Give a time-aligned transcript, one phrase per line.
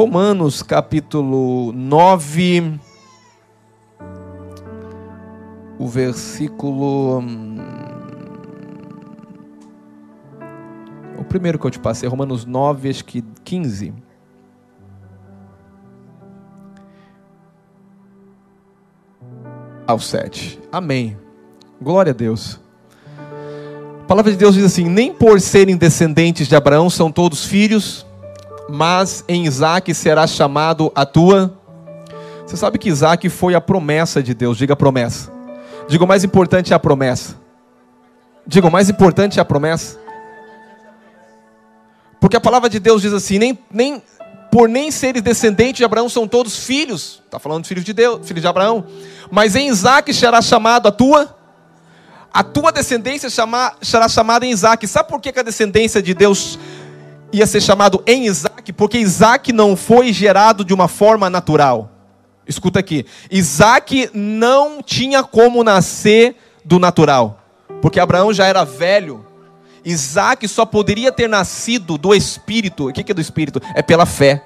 [0.00, 2.80] Romanos capítulo 9,
[5.78, 7.18] o versículo.
[7.18, 7.58] hum,
[11.18, 13.92] O primeiro que eu te passei, Romanos 9, acho que 15.
[19.86, 20.58] Ao 7.
[20.72, 21.18] Amém.
[21.78, 22.58] Glória a Deus.
[24.02, 28.06] A palavra de Deus diz assim: Nem por serem descendentes de Abraão são todos filhos,
[28.72, 31.54] mas em Isaac será chamado a tua.
[32.46, 35.30] Você sabe que Isaac foi a promessa de Deus, diga promessa.
[35.88, 37.36] Diga o mais importante é a promessa.
[38.46, 39.98] Diga o mais importante é a promessa.
[42.20, 44.02] Porque a palavra de Deus diz assim: nem, nem
[44.50, 47.22] por nem seres descendentes de Abraão são todos filhos.
[47.24, 48.84] Está falando filhos de Deus, filhos de Abraão.
[49.30, 51.36] Mas em Isaac será chamado a tua.
[52.32, 53.28] A tua descendência
[53.82, 54.86] será chamada em Isaac.
[54.86, 56.58] Sabe por que a descendência de Deus
[57.32, 58.49] ia ser chamado em Isaac?
[58.72, 61.90] Porque Isaac não foi gerado de uma forma natural.
[62.46, 63.06] Escuta aqui.
[63.30, 67.42] Isaac não tinha como nascer do natural.
[67.80, 69.24] Porque Abraão já era velho.
[69.84, 72.88] Isaac só poderia ter nascido do Espírito.
[72.88, 73.62] O que é do Espírito?
[73.74, 74.44] É pela fé.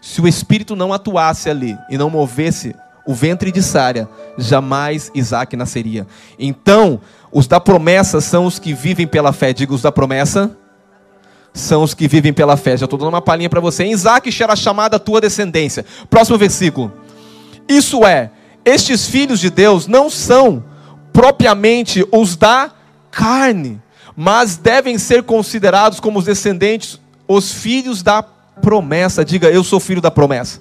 [0.00, 2.74] Se o Espírito não atuasse ali e não movesse
[3.06, 6.06] o ventre de Sara, jamais Isaac nasceria.
[6.38, 7.00] Então,
[7.32, 9.52] os da promessa são os que vivem pela fé.
[9.52, 10.56] Diga, os da promessa
[11.52, 12.76] são os que vivem pela fé.
[12.76, 13.84] Já estou dando uma palhinha para você.
[13.84, 15.84] Em Isaac será chamada a tua descendência.
[16.08, 16.92] Próximo versículo.
[17.68, 18.30] Isso é,
[18.64, 20.64] estes filhos de Deus não são
[21.12, 22.70] propriamente os da
[23.10, 23.80] carne,
[24.16, 29.24] mas devem ser considerados como os descendentes, os filhos da promessa.
[29.24, 30.60] Diga, eu sou filho da promessa.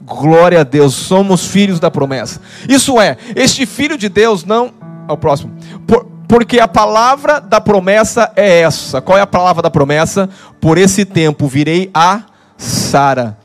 [0.00, 2.40] Glória a Deus, somos filhos da promessa.
[2.68, 4.72] Isso é, este filho de Deus não.
[5.06, 5.52] Ao próximo.
[5.86, 9.02] Por, porque a palavra da promessa é essa.
[9.02, 10.30] Qual é a palavra da promessa?
[10.62, 12.22] Por esse tempo virei a
[12.56, 13.36] Sara,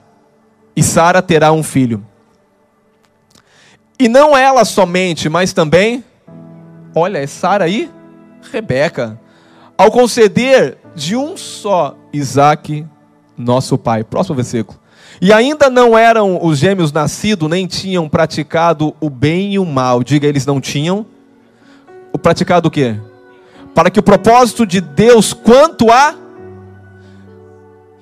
[0.73, 2.01] e Sara terá um filho.
[3.99, 6.01] E não ela somente, mas também,
[6.95, 7.91] olha, é Sara e
[8.53, 9.19] Rebeca,
[9.77, 12.85] ao conceder de um só Isaac,
[13.37, 14.05] nosso pai.
[14.05, 14.79] Próximo versículo.
[15.19, 20.03] E ainda não eram os gêmeos nascidos, nem tinham praticado o bem e o mal.
[20.03, 21.05] Diga, eles não tinham.
[22.17, 22.99] O praticado o quê?
[23.75, 26.15] Para que o propósito de Deus quanto a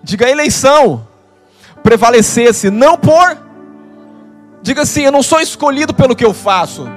[0.01, 1.05] diga eleição
[1.83, 3.37] prevalecesse, não por
[4.61, 6.87] diga assim, eu não sou escolhido pelo que eu faço.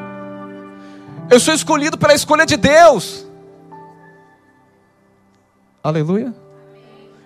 [1.28, 3.26] Eu sou escolhido pela escolha de Deus.
[5.82, 6.32] Aleluia.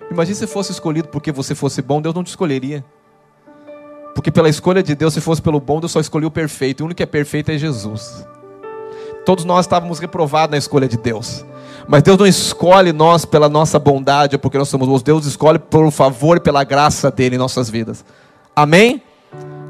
[0.09, 2.83] Imagine se fosse escolhido porque você fosse bom, Deus não te escolheria.
[4.15, 6.81] Porque pela escolha de Deus, se fosse pelo bom, Deus só escolheu o perfeito.
[6.81, 8.25] O único que é perfeito é Jesus.
[9.25, 11.45] Todos nós estávamos reprovados na escolha de Deus.
[11.87, 15.03] Mas Deus não escolhe nós pela nossa bondade porque nós somos bons.
[15.03, 18.03] Deus escolhe por favor e pela graça dele em nossas vidas.
[18.55, 19.01] Amém?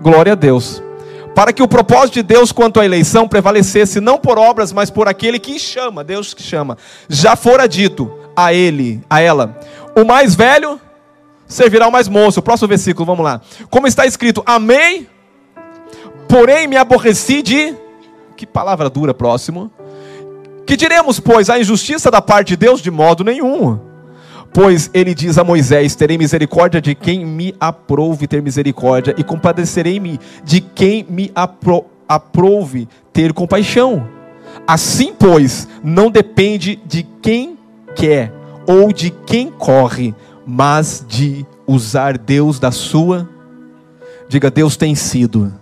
[0.02, 0.82] Glória a Deus.
[1.36, 5.08] Para que o propósito de Deus quanto à eleição prevalecesse não por obras, mas por
[5.08, 6.78] aquele que chama, Deus que chama.
[7.10, 9.60] Já fora dito a ele, a ela,
[9.96, 10.80] o mais velho
[11.48, 12.42] servirá ao mais moço.
[12.42, 13.42] Próximo versículo, vamos lá.
[13.70, 15.10] Como está escrito, amei,
[16.28, 17.83] porém me aborreci de.
[18.44, 19.72] Que palavra dura, próximo.
[20.68, 22.82] Que diremos, pois, a injustiça da parte de Deus?
[22.82, 23.80] De modo nenhum.
[24.54, 30.20] Pois ele diz a Moisés: Terei misericórdia de quem me aprouve ter misericórdia, e compadecerei-me
[30.44, 34.06] de quem me apro aprouve ter compaixão.
[34.68, 37.58] Assim, pois, não depende de quem
[37.96, 38.30] quer
[38.68, 40.14] ou de quem corre,
[40.46, 43.30] mas de usar Deus da sua.
[44.28, 45.54] Diga, Deus tem sido.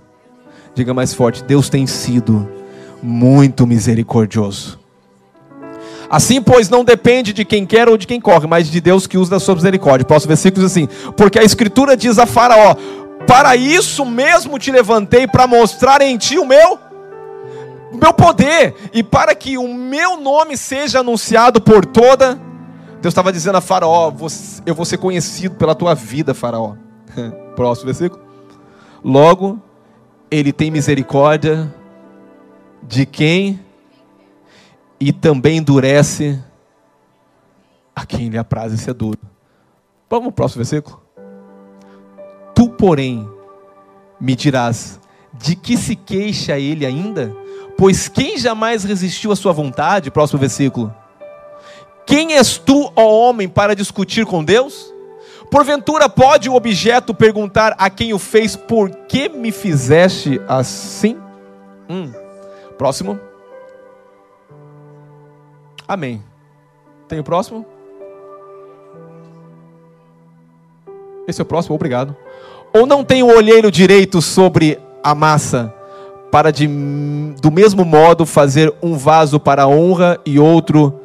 [0.74, 2.61] Diga mais forte: Deus tem sido
[3.02, 4.80] muito misericordioso.
[6.10, 9.18] Assim, pois, não depende de quem quer ou de quem corre, mas de Deus que
[9.18, 10.06] usa da sua misericórdia.
[10.06, 12.76] Próximo versículo diz assim: Porque a Escritura diz a Faraó:
[13.26, 16.78] Para isso mesmo te levantei, para mostrar em ti o meu,
[17.94, 22.38] meu poder, e para que o meu nome seja anunciado por toda.
[23.02, 24.12] Deus estava dizendo a Faraó:
[24.66, 26.74] Eu vou ser conhecido pela tua vida, Faraó.
[27.56, 28.22] Próximo versículo.
[29.02, 29.62] Logo,
[30.30, 31.74] ele tem misericórdia
[32.84, 33.60] de quem
[35.00, 36.42] e também endurece
[37.96, 38.74] a quem lhe apraz.
[38.74, 39.20] Isso é duro.
[40.10, 41.02] Vamos ao próximo versículo.
[42.54, 43.28] Tu, porém,
[44.20, 45.00] me dirás:
[45.34, 47.36] de que se queixa ele ainda?
[47.78, 50.12] Pois quem jamais resistiu à sua vontade?
[50.12, 50.94] Próximo versículo.
[52.06, 54.94] Quem és tu, ó homem, para discutir com Deus?
[55.50, 61.18] Porventura pode o objeto perguntar a quem o fez: Por que me fizeste assim?
[61.90, 62.21] Hum.
[62.82, 63.20] Próximo.
[65.88, 66.24] Amém.
[67.08, 67.64] Tem o próximo?
[71.28, 72.16] Esse é o próximo, obrigado.
[72.74, 75.72] Ou não tem o olheiro direito sobre a massa,
[76.32, 76.68] para de,
[77.40, 81.00] do mesmo modo fazer um vaso para a honra e outro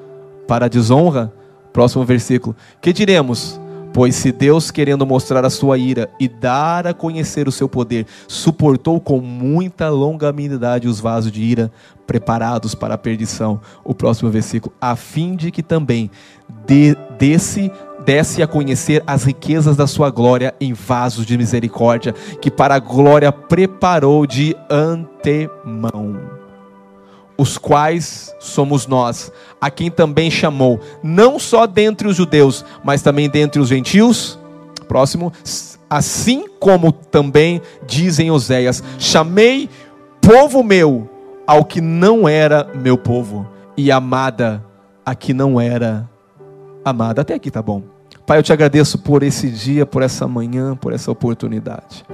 [0.49, 1.31] para desonra?
[1.75, 2.56] Próximo versículo.
[2.81, 3.61] Que diremos?
[3.96, 8.06] Pois se Deus, querendo mostrar a sua ira e dar a conhecer o seu poder,
[8.28, 11.72] suportou com muita longanimidade os vasos de ira
[12.06, 16.10] preparados para a perdição, o próximo versículo, a fim de que também
[16.66, 17.72] de, desse
[18.04, 22.78] desse a conhecer as riquezas da sua glória em vasos de misericórdia, que para a
[22.78, 26.36] glória preparou de antemão
[27.38, 29.31] os quais somos nós,
[29.61, 34.38] a quem também chamou, não só dentre os judeus, mas também dentre os gentios.
[34.88, 35.33] Próximo,
[35.91, 39.69] assim como também dizem Oséias: chamei
[40.21, 41.11] povo meu
[41.47, 43.47] ao que não era meu povo,
[43.77, 44.65] e amada
[45.05, 46.09] a que não era
[46.85, 47.23] amada.
[47.23, 47.83] Até aqui tá bom.
[48.27, 52.05] Pai, eu te agradeço por esse dia, por essa manhã, por essa oportunidade.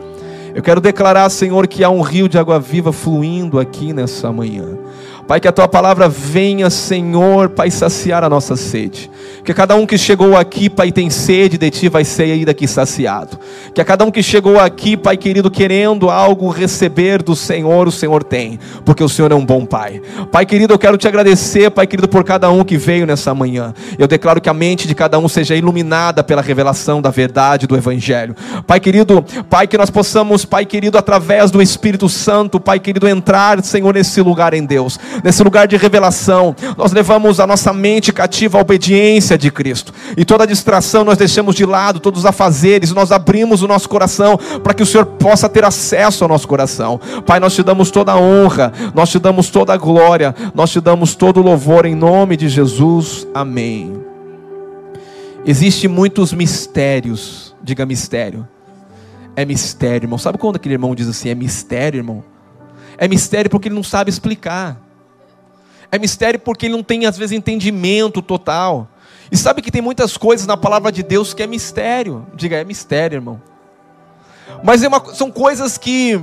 [0.54, 4.78] Eu quero declarar, Senhor, que há um rio de água viva fluindo aqui nessa manhã.
[5.26, 9.10] Pai, que a tua palavra venha, Senhor, Pai, saciar a nossa sede.
[9.44, 13.38] Que cada um que chegou aqui, Pai, tem sede de ti, vai sair daqui saciado.
[13.74, 17.92] Que a cada um que chegou aqui, Pai querido, querendo algo receber do Senhor, o
[17.92, 20.02] Senhor tem, porque o Senhor é um bom Pai.
[20.30, 23.72] Pai querido, eu quero te agradecer, Pai querido, por cada um que veio nessa manhã.
[23.98, 27.76] Eu declaro que a mente de cada um seja iluminada pela revelação da verdade do
[27.76, 28.34] Evangelho.
[28.66, 33.62] Pai querido, Pai, que nós possamos, Pai querido, através do Espírito Santo, Pai querido, entrar,
[33.62, 38.58] Senhor, nesse lugar em Deus nesse lugar de revelação, nós levamos a nossa mente cativa
[38.58, 39.92] à obediência de Cristo.
[40.16, 44.38] E toda distração nós deixamos de lado, todos os afazeres, nós abrimos o nosso coração
[44.62, 47.00] para que o Senhor possa ter acesso ao nosso coração.
[47.26, 50.80] Pai, nós te damos toda a honra, nós te damos toda a glória, nós te
[50.80, 53.26] damos todo o louvor em nome de Jesus.
[53.34, 54.02] Amém.
[55.44, 58.46] Existem muitos mistérios, diga mistério.
[59.34, 60.18] É mistério, irmão.
[60.18, 62.22] Sabe quando aquele irmão diz assim: é mistério, irmão?
[62.98, 64.80] É mistério porque ele não sabe explicar.
[65.92, 68.88] É mistério porque ele não tem, às vezes, entendimento total.
[69.30, 72.26] E sabe que tem muitas coisas na palavra de Deus que é mistério.
[72.34, 73.40] Diga, é mistério, irmão.
[74.64, 76.20] Mas é uma, são coisas que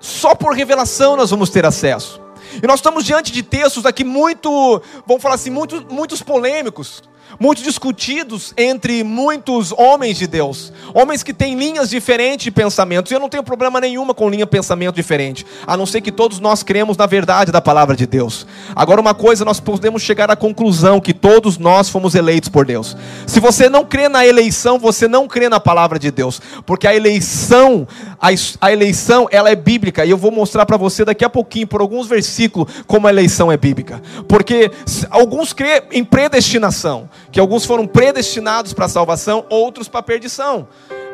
[0.00, 2.20] só por revelação nós vamos ter acesso.
[2.62, 7.02] E nós estamos diante de textos aqui muito, vamos falar assim, muito, muitos polêmicos
[7.38, 13.10] muito discutidos entre muitos homens de Deus, homens que têm linhas diferentes de pensamentos.
[13.12, 16.40] Eu não tenho problema nenhuma com linha de pensamento diferente, a não ser que todos
[16.40, 18.46] nós cremos na verdade da palavra de Deus.
[18.74, 22.96] Agora, uma coisa nós podemos chegar à conclusão que todos nós fomos eleitos por Deus.
[23.26, 26.94] Se você não crê na eleição, você não crê na palavra de Deus, porque a
[26.94, 27.86] eleição,
[28.20, 28.28] a,
[28.60, 30.04] a eleição, ela é bíblica.
[30.04, 33.50] E eu vou mostrar para você daqui a pouquinho, por alguns versículos, como a eleição
[33.50, 34.02] é bíblica.
[34.26, 34.70] Porque
[35.10, 40.68] alguns crê em predestinação que alguns foram predestinados para a salvação, outros para a perdição,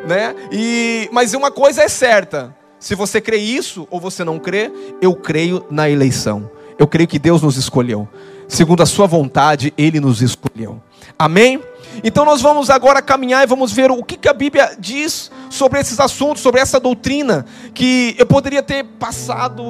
[0.07, 0.35] né?
[0.53, 4.71] E mas uma coisa é certa, se você crê isso ou você não crê,
[5.01, 6.51] eu creio na eleição.
[6.79, 8.07] Eu creio que Deus nos escolheu.
[8.47, 10.83] Segundo a sua vontade, ele nos escolheu.
[11.19, 11.63] Amém?
[12.03, 15.81] Então nós vamos agora caminhar e vamos ver o que, que a Bíblia diz sobre
[15.81, 19.63] esses assuntos, sobre essa doutrina, que eu poderia ter passado.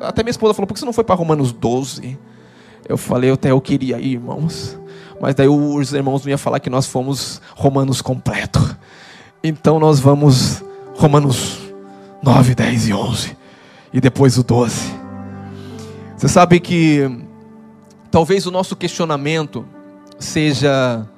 [0.00, 2.18] Até minha esposa falou, por que você não foi para Romanos 12?
[2.88, 4.78] Eu falei, até eu queria ir, irmãos.
[5.22, 8.76] Mas daí os irmãos não iam falar que nós fomos Romanos completo.
[9.40, 10.64] Então nós vamos
[10.96, 11.60] Romanos
[12.20, 13.36] 9, 10 e 11.
[13.92, 14.92] E depois o 12.
[16.16, 17.24] Você sabe que
[18.10, 19.64] talvez o nosso questionamento
[20.18, 21.08] seja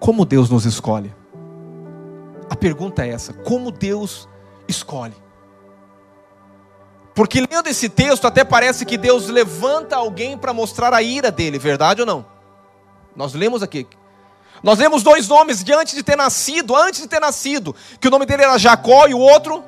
[0.00, 1.14] como Deus nos escolhe.
[2.48, 4.26] A pergunta é essa: como Deus
[4.66, 5.14] escolhe?
[7.14, 11.58] Porque lendo esse texto, até parece que Deus levanta alguém para mostrar a ira dele,
[11.58, 12.32] verdade ou não?
[13.16, 13.86] Nós lemos aqui.
[14.62, 18.10] Nós lemos dois nomes de antes de ter nascido, antes de ter nascido, que o
[18.10, 19.62] nome dele era Jacó e o outro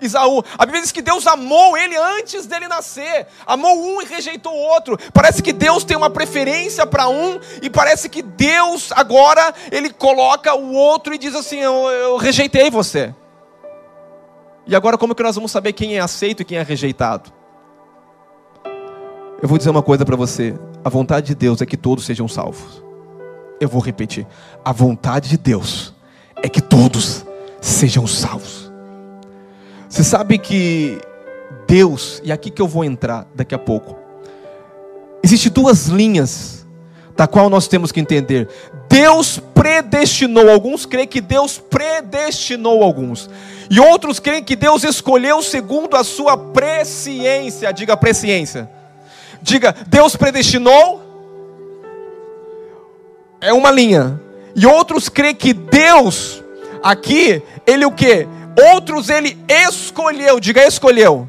[0.00, 0.44] Isaú.
[0.58, 3.26] A Bíblia diz que Deus amou ele antes dele nascer.
[3.46, 4.98] Amou um e rejeitou o outro.
[5.12, 10.54] Parece que Deus tem uma preferência para um e parece que Deus agora ele coloca
[10.54, 13.14] o outro e diz assim: eu, eu rejeitei você.
[14.66, 17.32] E agora como que nós vamos saber quem é aceito e quem é rejeitado?
[19.44, 20.58] Eu vou dizer uma coisa para você.
[20.82, 22.82] A vontade de Deus é que todos sejam salvos.
[23.60, 24.26] Eu vou repetir.
[24.64, 25.92] A vontade de Deus
[26.42, 27.26] é que todos
[27.60, 28.72] sejam salvos.
[29.86, 30.98] Você sabe que
[31.68, 33.98] Deus, e aqui que eu vou entrar daqui a pouco.
[35.22, 36.66] Existem duas linhas
[37.14, 38.48] da qual nós temos que entender.
[38.88, 43.28] Deus predestinou, alguns creem que Deus predestinou alguns,
[43.70, 48.70] e outros creem que Deus escolheu segundo a sua presciência, diga presciência.
[49.42, 51.02] Diga, Deus predestinou.
[53.40, 54.20] É uma linha.
[54.56, 56.42] E outros creem que Deus,
[56.82, 58.26] aqui, ele o que?
[58.72, 61.28] Outros ele escolheu, diga escolheu.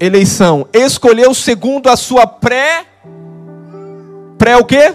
[0.00, 2.86] Eleição, escolheu segundo a sua pré
[4.42, 4.92] pré o quê?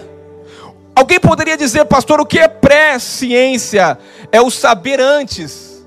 [0.94, 3.98] Alguém poderia dizer, pastor, o que é pré-ciência?
[4.30, 5.82] É o saber antes.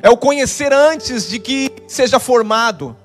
[0.00, 2.96] É o conhecer antes de que seja formado.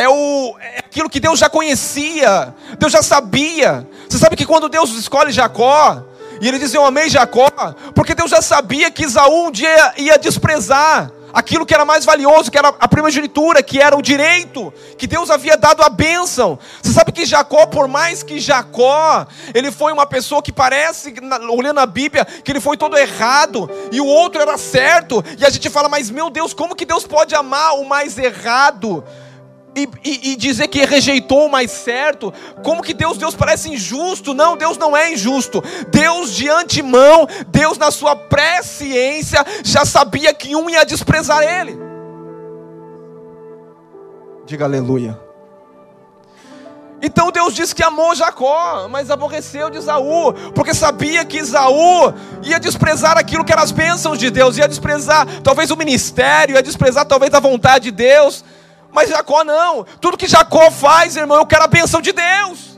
[0.00, 3.86] É, o, é aquilo que Deus já conhecia, Deus já sabia.
[4.08, 6.02] Você sabe que quando Deus escolhe Jacó,
[6.40, 7.50] e ele diz: Eu amei Jacó,
[7.94, 12.50] porque Deus já sabia que Isaú um dia ia desprezar aquilo que era mais valioso,
[12.50, 16.58] que era a primogenitura, que era o direito, que Deus havia dado a bênção.
[16.80, 21.14] Você sabe que Jacó, por mais que Jacó, ele foi uma pessoa que parece,
[21.50, 25.50] olhando a Bíblia, que ele foi todo errado, e o outro era certo, e a
[25.50, 29.04] gente fala, mas meu Deus, como que Deus pode amar o mais errado?
[29.82, 32.32] E, e, e, dizer que rejeitou o mais certo,
[32.62, 34.34] como que Deus, Deus parece injusto?
[34.34, 35.62] Não, Deus não é injusto.
[35.90, 41.78] Deus de antemão, Deus na sua presciência já sabia que um ia desprezar ele.
[44.46, 45.30] Diga aleluia.
[47.02, 52.60] Então Deus disse que amou Jacó, mas aborreceu de Isaú, porque sabia que Isaú ia
[52.60, 57.06] desprezar aquilo que eram as bênçãos de Deus, ia desprezar talvez o ministério, ia desprezar
[57.06, 58.44] talvez a vontade de Deus.
[58.92, 59.84] Mas Jacó não.
[60.00, 62.70] Tudo que Jacó faz, irmão, eu quero a benção de Deus.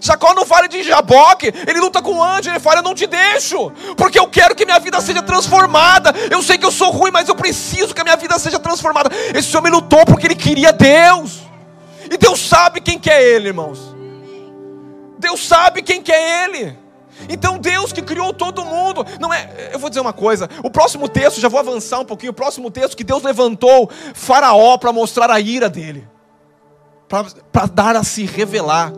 [0.00, 3.06] Jacó não fala de Jaboque, ele luta com o anjo, ele fala: Eu não te
[3.06, 6.12] deixo, porque eu quero que minha vida seja transformada.
[6.28, 9.10] Eu sei que eu sou ruim, mas eu preciso que a minha vida seja transformada.
[9.32, 11.42] Esse homem lutou porque ele queria Deus,
[12.10, 13.94] e Deus sabe quem que é ele, irmãos.
[15.20, 16.81] Deus sabe quem que é ele.
[17.28, 21.08] Então Deus que criou todo mundo, não é, eu vou dizer uma coisa, o próximo
[21.08, 25.30] texto, já vou avançar um pouquinho, o próximo texto que Deus levantou Faraó para mostrar
[25.30, 26.08] a ira dele.
[27.08, 28.92] Para dar a se revelar.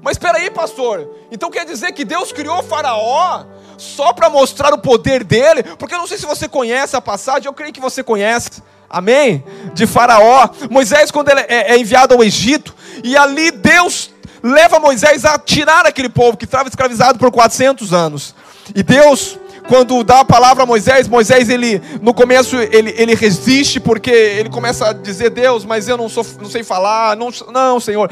[0.00, 1.10] Mas espera aí, pastor.
[1.30, 3.44] Então quer dizer que Deus criou Faraó
[3.76, 5.62] só para mostrar o poder dele?
[5.62, 8.62] Porque eu não sei se você conhece a passagem, eu creio que você conhece.
[8.88, 9.44] Amém?
[9.74, 10.48] De Faraó.
[10.70, 14.10] Moisés, quando ele é, é enviado ao Egito, e ali Deus
[14.42, 18.34] leva Moisés a tirar aquele povo que estava escravizado por 400 anos.
[18.74, 23.78] E Deus, quando dá a palavra a Moisés, Moisés ele no começo ele, ele resiste
[23.78, 27.78] porque ele começa a dizer Deus, mas eu não sou não sei falar, não, não,
[27.78, 28.10] Senhor.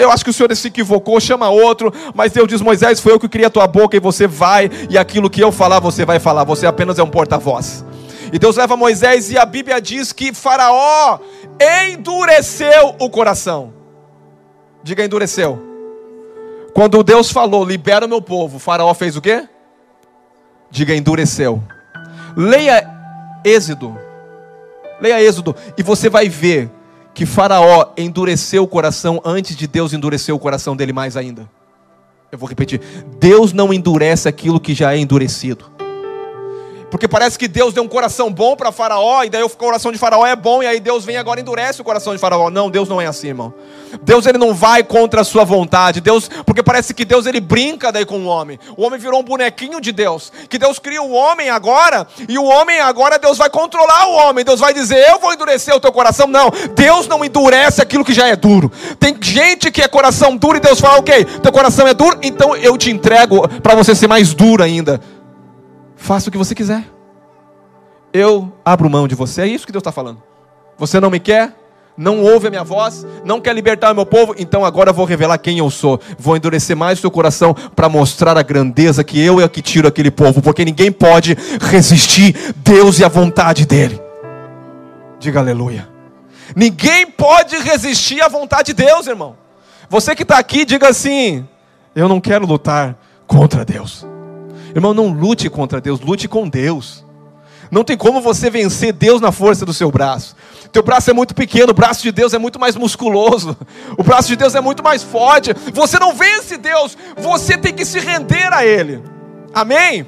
[0.00, 3.20] Eu acho que o Senhor se equivocou, chama outro, mas Deus diz Moisés, foi eu
[3.20, 6.18] que criei a tua boca e você vai e aquilo que eu falar você vai
[6.18, 7.84] falar, você apenas é um porta-voz.
[8.32, 11.20] E Deus leva Moisés e a Bíblia diz que Faraó
[11.88, 13.72] endureceu o coração.
[14.82, 15.65] Diga endureceu.
[16.76, 19.48] Quando Deus falou, libera o meu povo, o faraó fez o quê?
[20.70, 21.64] Diga endureceu.
[22.36, 22.86] Leia
[23.42, 23.98] Êxodo.
[25.00, 26.70] Leia Êxodo e você vai ver
[27.14, 31.48] que Faraó endureceu o coração antes de Deus endurecer o coração dele mais ainda.
[32.30, 32.78] Eu vou repetir:
[33.18, 35.64] Deus não endurece aquilo que já é endurecido.
[36.96, 39.98] Porque parece que Deus deu um coração bom para Faraó, e daí o coração de
[39.98, 42.48] Faraó é bom, e aí Deus vem agora e endurece o coração de Faraó.
[42.48, 43.52] Não, Deus não é assim, irmão.
[44.00, 46.00] Deus ele não vai contra a sua vontade.
[46.00, 48.58] Deus, porque parece que Deus ele brinca daí com o homem.
[48.78, 50.32] O homem virou um bonequinho de Deus.
[50.48, 54.42] Que Deus cria o homem agora, e o homem agora Deus vai controlar o homem.
[54.42, 56.26] Deus vai dizer: "Eu vou endurecer o teu coração".
[56.26, 58.72] Não, Deus não endurece aquilo que já é duro.
[58.98, 62.56] Tem gente que é coração duro e Deus fala: "OK, teu coração é duro, então
[62.56, 64.98] eu te entrego para você ser mais duro ainda".
[65.96, 66.84] Faça o que você quiser.
[68.12, 69.42] Eu abro mão de você.
[69.42, 70.22] É isso que Deus está falando.
[70.78, 71.54] Você não me quer?
[71.96, 73.06] Não ouve a minha voz?
[73.24, 74.34] Não quer libertar o meu povo?
[74.38, 75.98] Então agora eu vou revelar quem eu sou.
[76.18, 79.88] Vou endurecer mais o seu coração para mostrar a grandeza que eu é que tiro
[79.88, 80.42] aquele povo.
[80.42, 84.00] Porque ninguém pode resistir Deus e a vontade dEle.
[85.18, 85.88] Diga aleluia.
[86.54, 89.36] Ninguém pode resistir à vontade de Deus, irmão.
[89.88, 91.48] Você que está aqui, diga assim:
[91.94, 94.06] Eu não quero lutar contra Deus.
[94.76, 97.02] Irmão, não lute contra Deus, lute com Deus.
[97.70, 100.36] Não tem como você vencer Deus na força do seu braço.
[100.70, 103.56] Teu braço é muito pequeno, o braço de Deus é muito mais musculoso.
[103.96, 105.54] O braço de Deus é muito mais forte.
[105.72, 109.02] Você não vence Deus, você tem que se render a Ele.
[109.54, 110.04] Amém?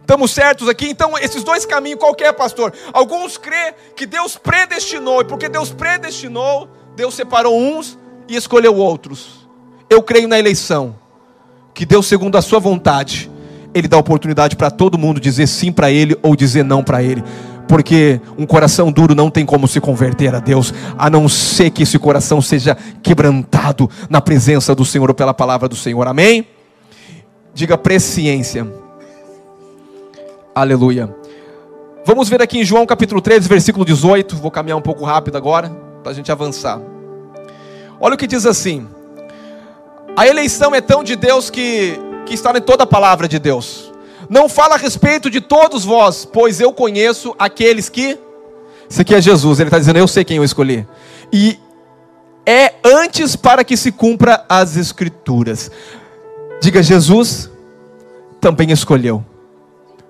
[0.00, 0.88] Estamos certos aqui?
[0.88, 2.72] Então, esses dois caminhos, qual é, pastor?
[2.94, 9.46] Alguns crê que Deus predestinou, e porque Deus predestinou, Deus separou uns e escolheu outros.
[9.90, 10.96] Eu creio na eleição,
[11.74, 13.29] que Deus, segundo a sua vontade,
[13.74, 17.22] ele dá oportunidade para todo mundo dizer sim para ele ou dizer não para ele.
[17.68, 21.84] Porque um coração duro não tem como se converter a Deus, a não ser que
[21.84, 26.06] esse coração seja quebrantado na presença do Senhor ou pela palavra do Senhor.
[26.08, 26.46] Amém?
[27.54, 28.66] Diga presciência.
[30.52, 31.14] Aleluia.
[32.04, 34.34] Vamos ver aqui em João capítulo 13, versículo 18.
[34.36, 35.70] Vou caminhar um pouco rápido agora,
[36.02, 36.80] para a gente avançar.
[38.00, 38.88] Olha o que diz assim:
[40.16, 42.00] A eleição é tão de Deus que
[42.30, 43.92] que está em toda a palavra de Deus.
[44.28, 48.16] Não fala a respeito de todos vós, pois eu conheço aqueles que.
[48.88, 50.86] Isso aqui é Jesus, ele está dizendo, eu sei quem eu escolhi.
[51.32, 51.58] E
[52.46, 55.72] é antes para que se cumpra as Escrituras.
[56.62, 57.50] Diga, Jesus
[58.40, 59.24] também escolheu.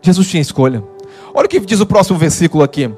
[0.02, 0.84] Jesus tinha escolha.
[1.32, 2.90] Olha o que diz o próximo versículo aqui.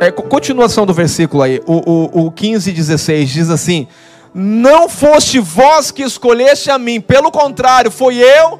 [0.00, 3.86] É, continuação do versículo aí, o, o, o 15 e 16 diz assim:
[4.34, 8.58] Não foste vós que escolheste a mim, pelo contrário, foi eu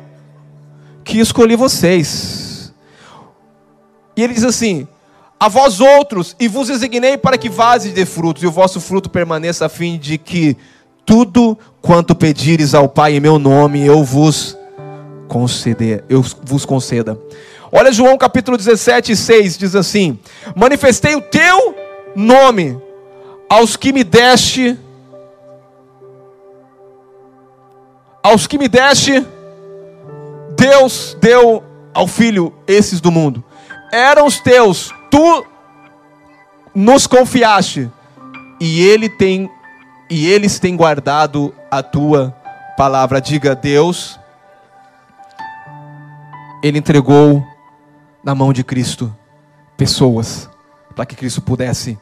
[1.03, 2.73] que escolhi vocês.
[4.17, 4.87] E ele diz assim:
[5.39, 9.11] A vós outros, e vos designei para que vazes de frutos, e o vosso fruto
[9.11, 10.57] permaneça, a fim de que
[11.05, 14.57] tudo quanto pedires ao Pai em meu nome, eu vos
[15.27, 17.19] conceder, eu vos conceda.
[17.73, 20.19] Olha João capítulo 17, 6, diz assim:
[20.55, 21.75] Manifestei o teu
[22.15, 22.79] nome
[23.49, 24.79] aos que me deste,
[28.25, 29.23] aos que me deste,
[30.57, 31.63] Deus deu
[31.93, 33.45] ao filho esses do mundo.
[33.93, 35.47] Eram os teus, tu
[36.75, 37.91] nos confiaste,
[38.59, 39.51] e ele tem
[40.09, 42.35] e eles têm guardado a tua
[42.77, 43.21] palavra.
[43.21, 44.19] Diga, Deus,
[46.63, 47.45] ele entregou
[48.23, 49.15] na mão de Cristo
[49.77, 50.49] pessoas,
[50.95, 51.99] para que Cristo pudesse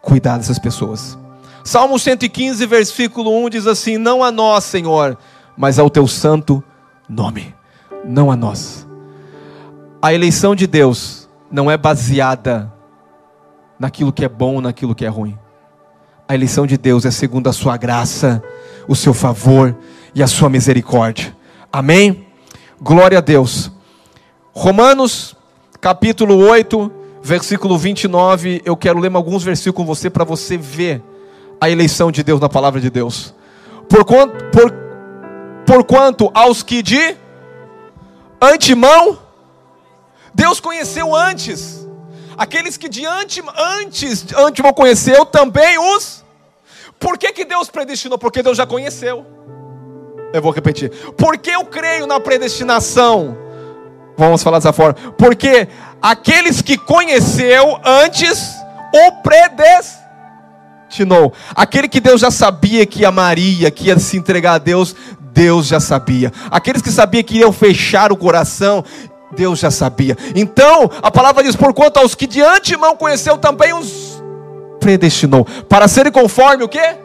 [0.00, 1.18] cuidar dessas pessoas.
[1.64, 5.18] Salmo 115, versículo 1 diz assim: Não a nós, Senhor,
[5.58, 6.62] mas ao teu santo
[7.08, 7.52] nome.
[8.04, 8.86] Não a nós.
[10.00, 12.72] A eleição de Deus não é baseada
[13.78, 15.36] naquilo que é bom naquilo que é ruim.
[16.28, 18.40] A eleição de Deus é segundo a sua graça,
[18.86, 19.76] o seu favor
[20.14, 21.36] e a sua misericórdia.
[21.72, 22.26] Amém?
[22.80, 23.72] Glória a Deus.
[24.52, 25.34] Romanos
[25.80, 28.62] capítulo 8, versículo 29.
[28.64, 31.02] Eu quero ler alguns versículos com você para você ver
[31.60, 33.34] a eleição de Deus na palavra de Deus.
[33.88, 34.87] Por por,
[35.68, 37.14] por quanto aos que de
[38.40, 39.18] antemão,
[40.32, 41.86] Deus conheceu antes.
[42.38, 43.42] Aqueles que de ante,
[43.82, 46.24] antes, antemão conheceu, também os.
[46.98, 48.16] Por que, que Deus predestinou?
[48.16, 49.26] Porque Deus já conheceu.
[50.32, 50.90] Eu vou repetir.
[51.18, 53.36] Porque eu creio na predestinação
[54.18, 54.94] Vamos falar dessa forma.
[55.16, 55.68] Porque
[56.02, 58.52] aqueles que conheceu antes
[58.92, 61.32] o predestinou.
[61.54, 64.96] Aquele que Deus já sabia que amaria, que ia se entregar a Deus,
[65.38, 66.32] Deus já sabia.
[66.50, 68.84] Aqueles que sabia que iam fechar o coração,
[69.36, 70.18] Deus já sabia.
[70.34, 74.20] Então, a palavra diz: porquanto aos que de antemão conheceu também os
[74.80, 76.96] predestinou, para serem conforme o quê?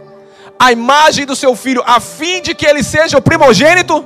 [0.60, 4.04] A imagem do seu filho, a fim de que ele seja o primogênito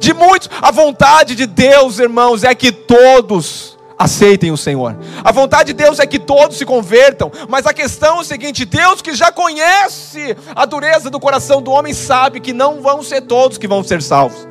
[0.00, 0.50] de muitos.
[0.60, 4.96] A vontade de Deus, irmãos, é que todos aceitem o Senhor.
[5.22, 8.64] A vontade de Deus é que todos se convertam, mas a questão é o seguinte:
[8.64, 13.20] Deus que já conhece a dureza do coração do homem, sabe que não vão ser
[13.20, 14.48] todos que vão ser salvos.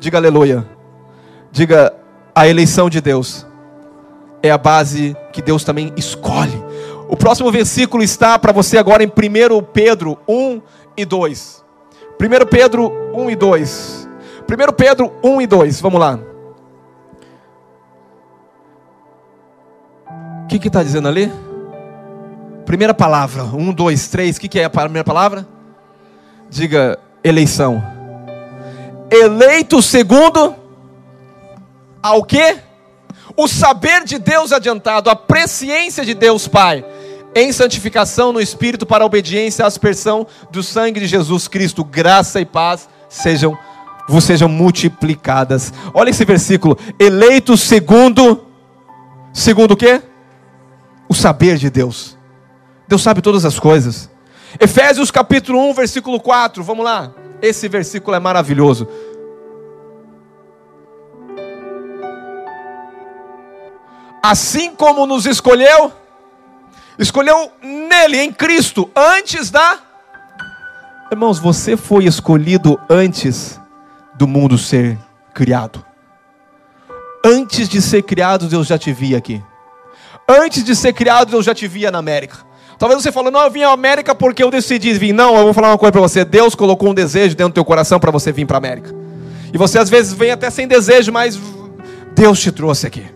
[0.00, 0.66] Diga aleluia.
[1.52, 1.94] Diga
[2.34, 3.46] a eleição de Deus
[4.42, 6.64] é a base que Deus também escolhe.
[7.08, 10.60] O próximo versículo está para você agora em 1 Pedro 1
[10.96, 11.64] e 2.
[12.20, 14.08] 1 Pedro 1 e 2.
[14.42, 16.18] 1 Pedro 1 e 2, vamos lá.
[20.46, 21.30] O que está dizendo ali?
[22.64, 25.46] Primeira palavra, 1, 2, 3, o que, que é a primeira palavra?
[26.48, 27.82] Diga eleição.
[29.10, 30.54] Eleito segundo
[32.00, 32.58] ao que?
[33.36, 36.84] O saber de Deus adiantado, a presciência de Deus Pai,
[37.34, 42.40] em santificação no Espírito para a obediência à aspersão do sangue de Jesus Cristo, graça
[42.40, 43.58] e paz sejam
[44.08, 45.72] vos sejam multiplicadas.
[45.92, 48.46] Olha esse versículo, eleitos segundo
[49.32, 50.00] segundo o quê?
[51.08, 52.16] O saber de Deus.
[52.88, 54.10] Deus sabe todas as coisas.
[54.60, 56.62] Efésios capítulo 1, versículo 4.
[56.62, 57.12] Vamos lá.
[57.42, 58.88] Esse versículo é maravilhoso.
[64.22, 65.92] Assim como nos escolheu,
[66.98, 69.78] escolheu nele, em Cristo, antes da.
[71.12, 73.60] Irmãos, você foi escolhido antes
[74.14, 74.98] do mundo ser
[75.32, 75.84] criado.
[77.24, 79.40] Antes de ser criado, Deus já te via aqui.
[80.28, 82.38] Antes de ser criado, Deus já te via na América.
[82.78, 85.12] Talvez você fale, não, eu vim à América porque eu decidi vir.
[85.12, 86.24] Não, eu vou falar uma coisa para você.
[86.24, 88.94] Deus colocou um desejo dentro do teu coração para você vir para a América.
[89.52, 91.38] E você às vezes vem até sem desejo, mas
[92.14, 93.15] Deus te trouxe aqui.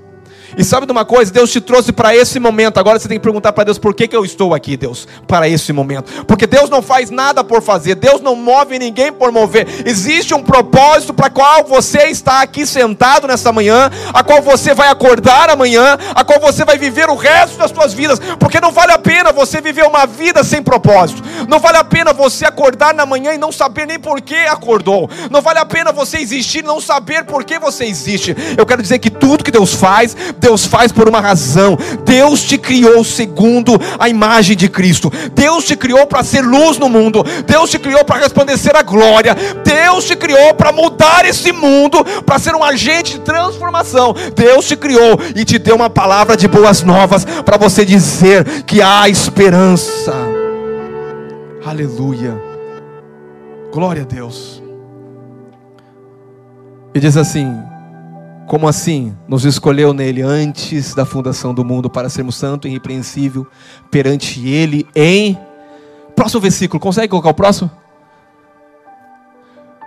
[0.56, 1.32] E sabe de uma coisa?
[1.32, 2.78] Deus te trouxe para esse momento.
[2.78, 5.06] Agora você tem que perguntar para Deus: por que, que eu estou aqui, Deus?
[5.26, 6.24] Para esse momento.
[6.26, 7.94] Porque Deus não faz nada por fazer.
[7.94, 9.66] Deus não move ninguém por mover.
[9.84, 14.88] Existe um propósito para qual você está aqui sentado nessa manhã, a qual você vai
[14.88, 18.20] acordar amanhã, a qual você vai viver o resto das suas vidas.
[18.38, 21.22] Porque não vale a pena você viver uma vida sem propósito.
[21.48, 25.08] Não vale a pena você acordar na manhã e não saber nem por que acordou.
[25.30, 28.36] Não vale a pena você existir e não saber por que você existe.
[28.56, 31.79] Eu quero dizer que tudo que Deus faz, Deus faz por uma razão.
[32.05, 35.12] Deus te criou segundo a imagem de Cristo.
[35.35, 37.22] Deus te criou para ser luz no mundo.
[37.46, 39.37] Deus te criou para resplandecer a glória.
[39.64, 44.14] Deus te criou para mudar esse mundo, para ser um agente de transformação.
[44.35, 48.81] Deus te criou e te deu uma palavra de boas novas para você dizer que
[48.81, 50.14] há esperança.
[51.64, 52.40] Aleluia.
[53.72, 54.62] Glória a Deus.
[56.94, 57.57] E diz assim:
[58.50, 59.16] como assim?
[59.28, 63.46] Nos escolheu nele antes da fundação do mundo para sermos santo e irrepreensível
[63.92, 65.38] perante ele em.
[66.16, 67.70] Próximo versículo, consegue colocar o próximo?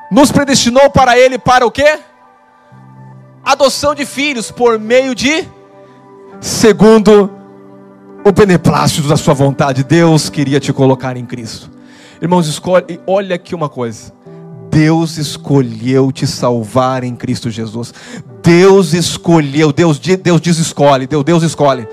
[0.09, 1.99] Nos predestinou para ele para o quê?
[3.43, 5.45] Adoção de filhos por meio de.
[6.39, 7.29] Segundo
[8.23, 9.83] o beneplácito da sua vontade.
[9.83, 11.69] Deus queria te colocar em Cristo.
[12.21, 14.13] Irmãos, escolhe, olha aqui uma coisa.
[14.71, 17.93] Deus escolheu te salvar em Cristo Jesus.
[18.43, 21.87] Deus escolheu, Deus, Deus diz escolhe, Deus, Deus escolhe.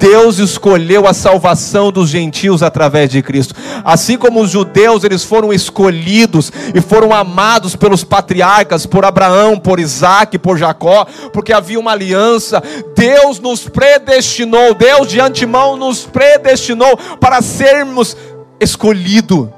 [0.00, 3.54] Deus escolheu a salvação dos gentios através de Cristo.
[3.84, 9.78] Assim como os judeus, eles foram escolhidos e foram amados pelos patriarcas, por Abraão, por
[9.78, 12.60] Isaac, por Jacó, porque havia uma aliança.
[12.96, 18.16] Deus nos predestinou, Deus de antemão nos predestinou para sermos
[18.60, 19.48] escolhidos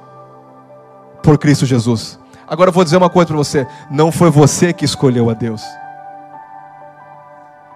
[1.22, 2.18] por Cristo Jesus.
[2.46, 5.62] Agora eu vou dizer uma coisa para você: não foi você que escolheu a Deus,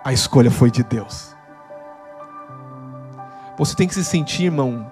[0.05, 1.35] a escolha foi de Deus.
[3.59, 4.91] Você tem que se sentir, irmão,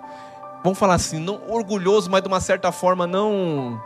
[0.62, 3.80] vamos falar assim, não orgulhoso, mas de uma certa forma não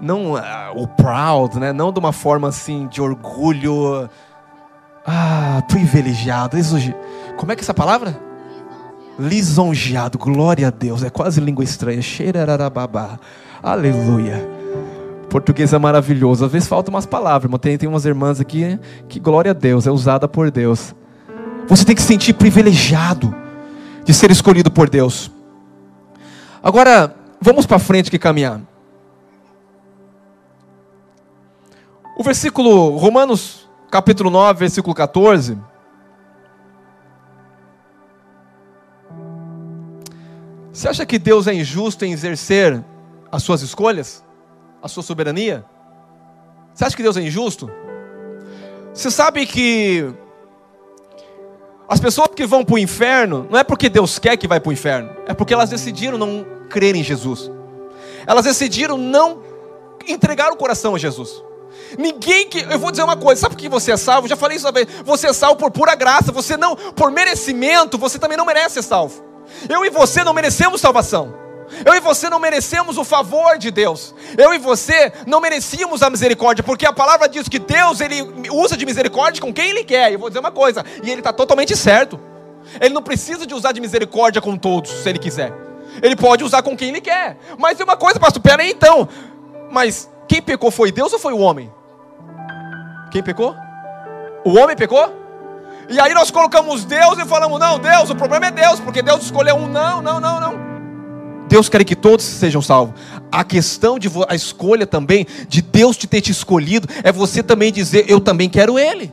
[0.00, 0.40] não uh,
[0.74, 1.72] o proud, né?
[1.72, 4.08] Não de uma forma assim de orgulho,
[5.06, 6.56] ah, privilegiado,
[7.36, 8.20] como é que é essa palavra?
[9.18, 13.18] Lisonjeado, glória a Deus, é quase língua estranha, xerarababá,
[13.62, 14.59] aleluia.
[15.30, 16.44] Português é maravilhoso.
[16.44, 19.86] Às vezes faltam umas palavras, mas tem, tem umas irmãs aqui que, glória a Deus,
[19.86, 20.94] é usada por Deus.
[21.68, 23.34] Você tem que se sentir privilegiado
[24.04, 25.30] de ser escolhido por Deus.
[26.62, 28.60] Agora, vamos para frente que caminhar.
[32.18, 35.56] O versículo, Romanos capítulo 9, versículo 14.
[40.72, 42.84] Você acha que Deus é injusto em exercer
[43.30, 44.24] as suas escolhas?
[44.82, 45.64] A sua soberania?
[46.74, 47.70] Você acha que Deus é injusto?
[48.92, 50.12] Você sabe que
[51.88, 54.70] as pessoas que vão para o inferno, não é porque Deus quer que vai para
[54.70, 57.50] o inferno, é porque elas decidiram não crer em Jesus.
[58.26, 59.42] Elas decidiram não
[60.06, 61.42] entregar o coração a Jesus.
[61.98, 62.60] Ninguém que.
[62.60, 64.28] Eu vou dizer uma coisa, sabe por que você é salvo?
[64.28, 64.86] Já falei isso uma vez.
[65.04, 66.30] Você é salvo por pura graça.
[66.32, 69.24] Você não, por merecimento, você também não merece ser salvo.
[69.68, 71.34] Eu e você não merecemos salvação.
[71.84, 74.14] Eu e você não merecemos o favor de Deus.
[74.36, 78.76] Eu e você não merecíamos a misericórdia, porque a palavra diz que Deus ele usa
[78.76, 80.10] de misericórdia com quem Ele quer.
[80.10, 82.20] E eu vou dizer uma coisa, e Ele está totalmente certo.
[82.80, 85.52] Ele não precisa de usar de misericórdia com todos, se Ele quiser.
[86.02, 87.36] Ele pode usar com quem Ele quer.
[87.58, 89.08] Mas tem uma coisa, pastor, pera aí então.
[89.70, 91.72] Mas quem pecou foi Deus ou foi o homem?
[93.10, 93.56] Quem pecou?
[94.44, 95.20] O homem pecou?
[95.88, 99.22] E aí nós colocamos Deus e falamos: não, Deus, o problema é Deus, porque Deus
[99.22, 99.66] escolheu um.
[99.66, 100.69] Não, não, não, não.
[101.50, 102.94] Deus quer que todos sejam salvos.
[103.30, 107.72] A questão de a escolha também de Deus te ter te escolhido é você também
[107.72, 109.12] dizer eu também quero ele.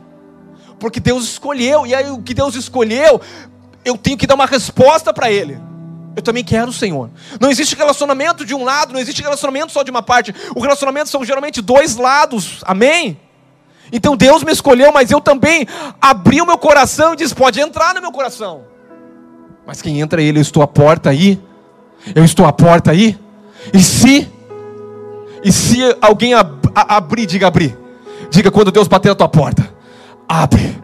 [0.78, 3.20] Porque Deus escolheu e aí o que Deus escolheu,
[3.84, 5.58] eu tenho que dar uma resposta para ele.
[6.14, 7.10] Eu também quero o Senhor.
[7.40, 10.32] Não existe relacionamento de um lado, não existe relacionamento só de uma parte.
[10.54, 12.60] O relacionamento são geralmente dois lados.
[12.62, 13.18] Amém?
[13.90, 15.66] Então Deus me escolheu, mas eu também
[16.00, 18.62] abri o meu coração e disse: pode entrar no meu coração.
[19.66, 21.47] Mas quem entra Ele, eu estou à porta aí.
[22.14, 23.18] Eu estou à porta aí.
[23.72, 24.28] E se
[25.44, 27.76] e se alguém ab abrir, diga abrir.
[28.30, 29.68] Diga quando Deus bater na tua porta.
[30.28, 30.76] Abre.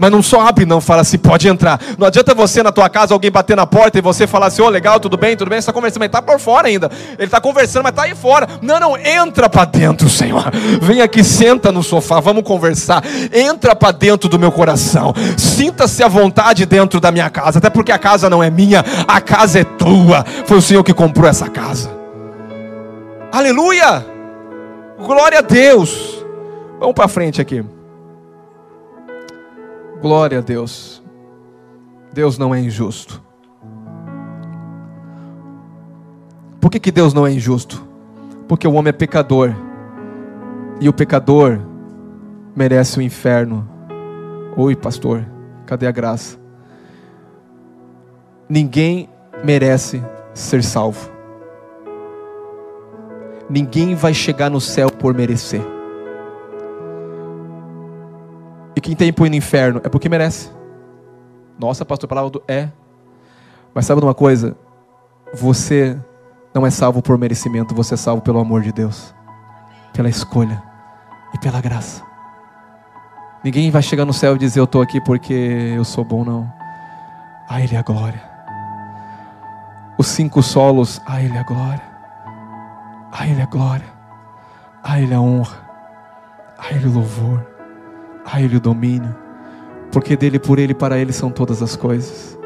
[0.00, 1.78] Mas não só abre, não, fala assim, pode entrar.
[1.98, 4.64] Não adianta você na tua casa, alguém bater na porta e você falar assim, ô
[4.64, 6.90] oh, legal, tudo bem, tudo bem, você está conversando, mas está por fora ainda.
[7.18, 8.48] Ele está conversando, mas está aí fora.
[8.62, 10.50] Não, não, entra para dentro, Senhor.
[10.80, 13.04] Vem aqui, senta no sofá, vamos conversar.
[13.30, 15.12] Entra para dentro do meu coração.
[15.36, 19.20] Sinta-se à vontade dentro da minha casa, até porque a casa não é minha, a
[19.20, 20.24] casa é tua.
[20.46, 21.90] Foi o Senhor que comprou essa casa.
[23.30, 24.06] Aleluia!
[24.98, 26.24] Glória a Deus.
[26.78, 27.62] Vamos para frente aqui.
[30.00, 31.02] Glória a Deus.
[32.12, 33.22] Deus não é injusto.
[36.58, 37.86] Por que, que Deus não é injusto?
[38.48, 39.54] Porque o homem é pecador.
[40.80, 41.60] E o pecador
[42.56, 43.68] merece o inferno.
[44.56, 45.26] Oi, pastor,
[45.66, 46.38] cadê a graça?
[48.48, 49.08] Ninguém
[49.44, 51.10] merece ser salvo.
[53.50, 55.79] Ninguém vai chegar no céu por merecer.
[58.74, 60.50] E quem tem ir no inferno é porque merece.
[61.58, 62.70] Nossa, pastor, palavra do é.
[63.74, 64.56] Mas sabe de uma coisa?
[65.34, 65.98] Você
[66.54, 69.14] não é salvo por merecimento, você é salvo pelo amor de Deus,
[69.92, 70.62] pela escolha
[71.34, 72.02] e pela graça.
[73.42, 75.32] Ninguém vai chegar no céu e dizer eu estou aqui porque
[75.76, 76.52] eu sou bom, não.
[77.48, 78.22] A Ele é a glória.
[79.98, 81.82] Os cinco solos, a Ele é a glória.
[83.12, 83.86] A Ele a glória.
[84.82, 85.58] A Ele a honra.
[86.58, 87.49] A Ele o louvor.
[88.24, 89.14] A Ele o domínio.
[89.92, 92.39] Porque dele, por Ele, para Ele são todas as coisas.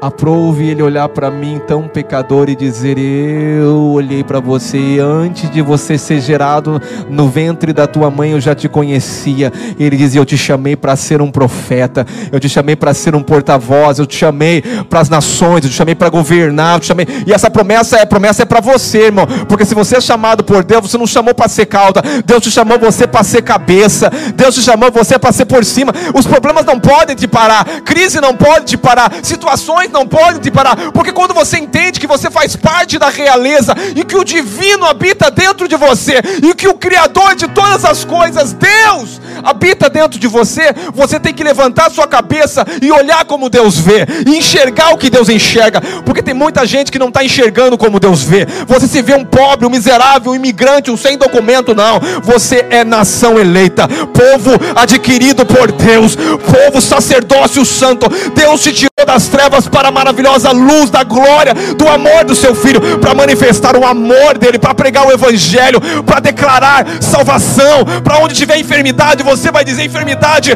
[0.00, 5.60] Aprove ele olhar para mim, tão pecador, e dizer: Eu olhei para você antes de
[5.60, 6.80] você ser gerado
[7.10, 9.52] no ventre da tua mãe, eu já te conhecia.
[9.76, 13.22] Ele dizia: Eu te chamei para ser um profeta, eu te chamei para ser um
[13.24, 17.06] porta-voz, eu te chamei para as nações, eu te chamei para governar, eu te chamei.
[17.26, 20.62] E essa promessa é promessa é para você, irmão, porque se você é chamado por
[20.62, 24.54] Deus, você não chamou para ser cauda, Deus te chamou você para ser cabeça, Deus
[24.54, 25.92] te chamou você para ser por cima.
[26.14, 30.50] Os problemas não podem te parar, crise não pode te parar, situações não pode te
[30.50, 34.84] parar, porque quando você entende que você faz parte da realeza e que o divino
[34.84, 40.18] habita dentro de você e que o Criador de todas as coisas, Deus, habita dentro
[40.18, 44.92] de você, você tem que levantar sua cabeça e olhar como Deus vê, e enxergar
[44.92, 48.46] o que Deus enxerga, porque tem muita gente que não está enxergando como Deus vê.
[48.66, 52.00] Você se vê um pobre, um miserável, um imigrante, um sem documento, não.
[52.22, 58.08] Você é nação eleita, povo adquirido por Deus, povo sacerdócio santo.
[58.34, 62.54] Deus te tirou das trevas para a maravilhosa luz da glória, do amor do seu
[62.54, 68.34] filho, para manifestar o amor dele, para pregar o evangelho, para declarar salvação, para onde
[68.34, 70.52] tiver enfermidade, você vai dizer enfermidade,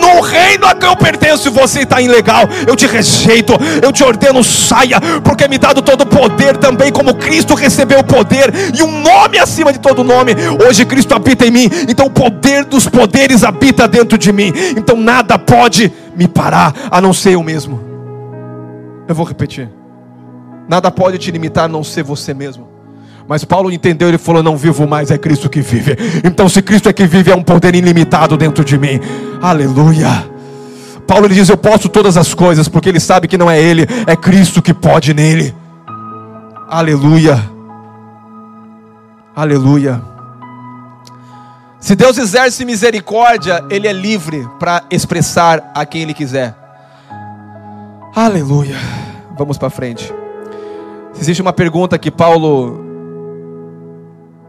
[0.00, 4.42] no reino a que eu pertenço, você está ilegal, eu te rejeito, eu te ordeno,
[4.42, 9.02] saia, porque me dado todo o poder também, como Cristo recebeu o poder, e um
[9.02, 10.34] nome acima de todo nome,
[10.66, 14.96] hoje Cristo habita em mim, então o poder dos poderes habita dentro de mim, então
[14.96, 17.93] nada pode me parar, a não ser eu mesmo.
[19.08, 19.70] Eu vou repetir.
[20.68, 22.68] Nada pode te limitar a não ser você mesmo.
[23.28, 25.96] Mas Paulo entendeu, ele falou: Não vivo mais, é Cristo que vive.
[26.24, 29.00] Então, se Cristo é que vive, é um poder ilimitado dentro de mim.
[29.40, 30.30] Aleluia.
[31.06, 33.86] Paulo ele diz: Eu posso todas as coisas, porque ele sabe que não é ele,
[34.06, 35.54] é Cristo que pode nele.
[36.68, 37.42] Aleluia.
[39.36, 40.00] Aleluia.
[41.80, 46.63] Se Deus exerce misericórdia, Ele é livre para expressar a quem Ele quiser.
[48.16, 48.76] Aleluia.
[49.36, 50.14] Vamos para frente.
[51.16, 52.78] Existe uma pergunta que Paulo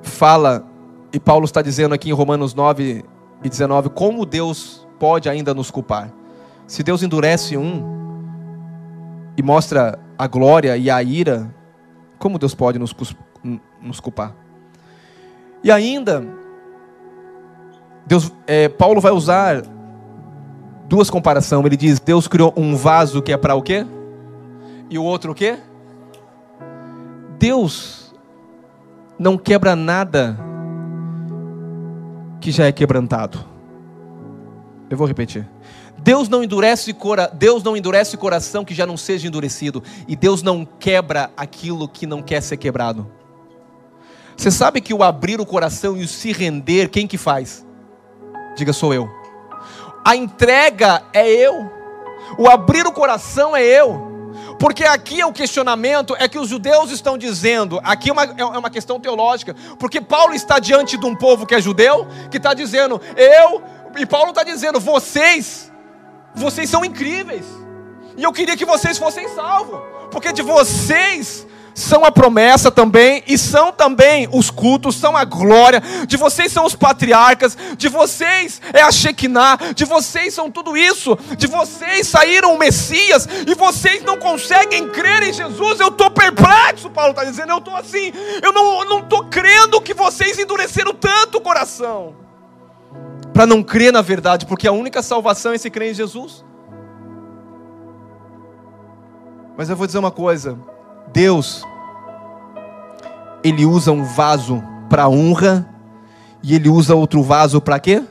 [0.04, 0.63] fala,
[1.12, 3.04] e Paulo está dizendo aqui em Romanos 9
[3.43, 6.13] e 19: como Deus pode ainda nos culpar?
[6.67, 7.84] Se Deus endurece um
[9.36, 11.51] e mostra a glória e a ira,
[12.19, 12.95] como Deus pode nos,
[13.82, 14.36] nos culpar?
[15.63, 16.23] E ainda,
[18.06, 19.63] Deus, é, Paulo vai usar
[20.88, 21.65] duas comparações.
[21.65, 23.86] Ele diz: Deus criou um vaso que é para o quê?
[24.89, 25.58] E o outro o quê?
[27.39, 28.13] Deus
[29.17, 30.38] não quebra nada
[32.39, 33.39] que já é quebrantado.
[34.89, 35.48] Eu vou repetir.
[35.98, 40.43] Deus não endurece cora, Deus não endurece coração que já não seja endurecido e Deus
[40.43, 43.10] não quebra aquilo que não quer ser quebrado.
[44.38, 47.65] Você sabe que o abrir o coração e o se render, quem que faz?
[48.56, 49.24] Diga sou eu.
[50.05, 51.71] A entrega é eu.
[52.37, 54.13] O abrir o coração é eu.
[54.59, 58.57] Porque aqui é o questionamento, é que os judeus estão dizendo, aqui é uma, é
[58.57, 62.53] uma questão teológica, porque Paulo está diante de um povo que é judeu, que está
[62.53, 63.61] dizendo, eu,
[63.97, 65.69] e Paulo está dizendo, vocês,
[66.33, 67.45] vocês são incríveis,
[68.15, 73.38] e eu queria que vocês fossem salvos, porque de vocês são a promessa também, e
[73.38, 78.81] são também os cultos, são a glória, de vocês são os patriarcas, de vocês é
[78.81, 84.17] a Shekinah, de vocês são tudo isso, de vocês saíram o Messias, e vocês não
[84.17, 88.99] conseguem crer em Jesus, eu estou perplexo, Paulo está dizendo, eu estou assim, eu não
[88.99, 92.15] estou crendo que vocês endureceram tanto o coração,
[93.33, 96.45] para não crer na verdade, porque a única salvação é se crer em Jesus.
[99.57, 100.57] Mas eu vou dizer uma coisa,
[101.13, 101.63] Deus,
[103.43, 105.67] Ele usa um vaso para honra
[106.43, 108.03] e Ele usa outro vaso para quê?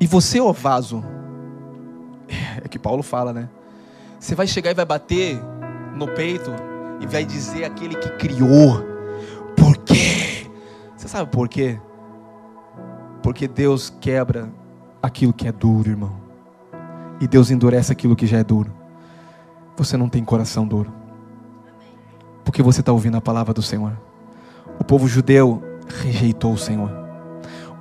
[0.00, 1.02] E você, ó vaso,
[2.62, 3.48] é que Paulo fala, né?
[4.18, 5.40] Você vai chegar e vai bater
[5.94, 6.50] no peito
[7.00, 8.82] e vai dizer aquele que criou.
[9.56, 10.50] Por quê?
[10.96, 11.78] Você sabe por quê?
[13.22, 14.50] Porque Deus quebra
[15.02, 16.12] aquilo que é duro, irmão.
[17.20, 18.72] E Deus endurece aquilo que já é duro.
[19.76, 20.92] Você não tem coração duro.
[22.44, 23.92] Porque você está ouvindo a palavra do Senhor.
[24.78, 25.62] O povo judeu
[26.02, 26.90] rejeitou o Senhor.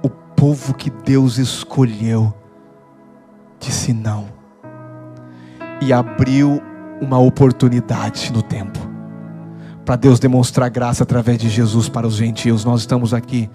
[0.01, 2.33] O povo que Deus escolheu
[3.59, 4.27] disse não.
[5.81, 6.61] E abriu
[7.01, 8.93] uma oportunidade no tempo
[9.83, 12.63] para Deus demonstrar graça através de Jesus para os gentios.
[12.63, 13.49] Nós estamos aqui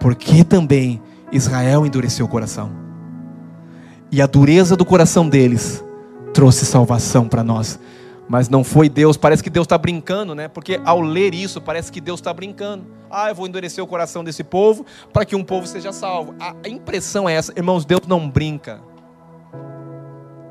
[0.00, 1.00] porque também
[1.32, 2.70] Israel endureceu o coração.
[4.10, 5.84] E a dureza do coração deles
[6.34, 7.78] trouxe salvação para nós.
[8.28, 10.48] Mas não foi Deus, parece que Deus está brincando, né?
[10.48, 12.84] Porque ao ler isso, parece que Deus está brincando.
[13.10, 16.34] Ah, eu vou endurecer o coração desse povo para que um povo seja salvo.
[16.40, 18.80] A impressão é essa, irmãos, Deus não brinca.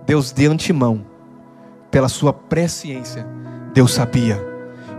[0.06, 1.06] Deus de antemão,
[1.90, 3.28] pela sua presciência,
[3.74, 4.40] Deus sabia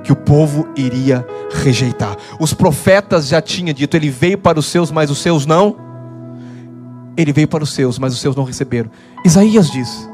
[0.02, 2.16] que o povo iria rejeitar.
[2.40, 5.76] Os profetas já tinham dito: Ele veio para os seus, mas os seus não.
[7.16, 8.90] Ele veio para os seus, mas os seus não receberam.
[9.24, 10.08] Isaías diz: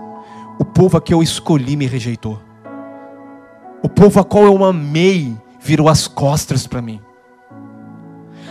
[0.61, 2.39] O povo a que eu escolhi me rejeitou.
[3.83, 7.01] O povo a qual eu amei virou as costas para mim.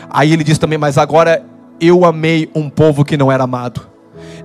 [0.10, 1.46] Aí ele diz também: Mas agora
[1.80, 3.88] eu amei um povo que não era amado.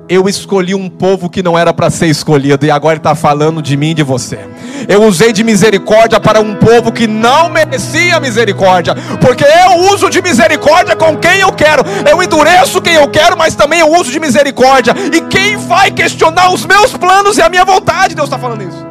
[0.06, 3.74] Eu escolhi um povo que não era para ser escolhido, e agora está falando de
[3.74, 4.38] mim e de você.
[4.86, 10.20] Eu usei de misericórdia para um povo que não merecia misericórdia, porque eu uso de
[10.20, 14.20] misericórdia com quem eu quero, eu endureço quem eu quero, mas também eu uso de
[14.20, 14.94] misericórdia.
[15.10, 18.14] E quem vai questionar os meus planos e a minha vontade?
[18.14, 18.86] Deus está falando isso.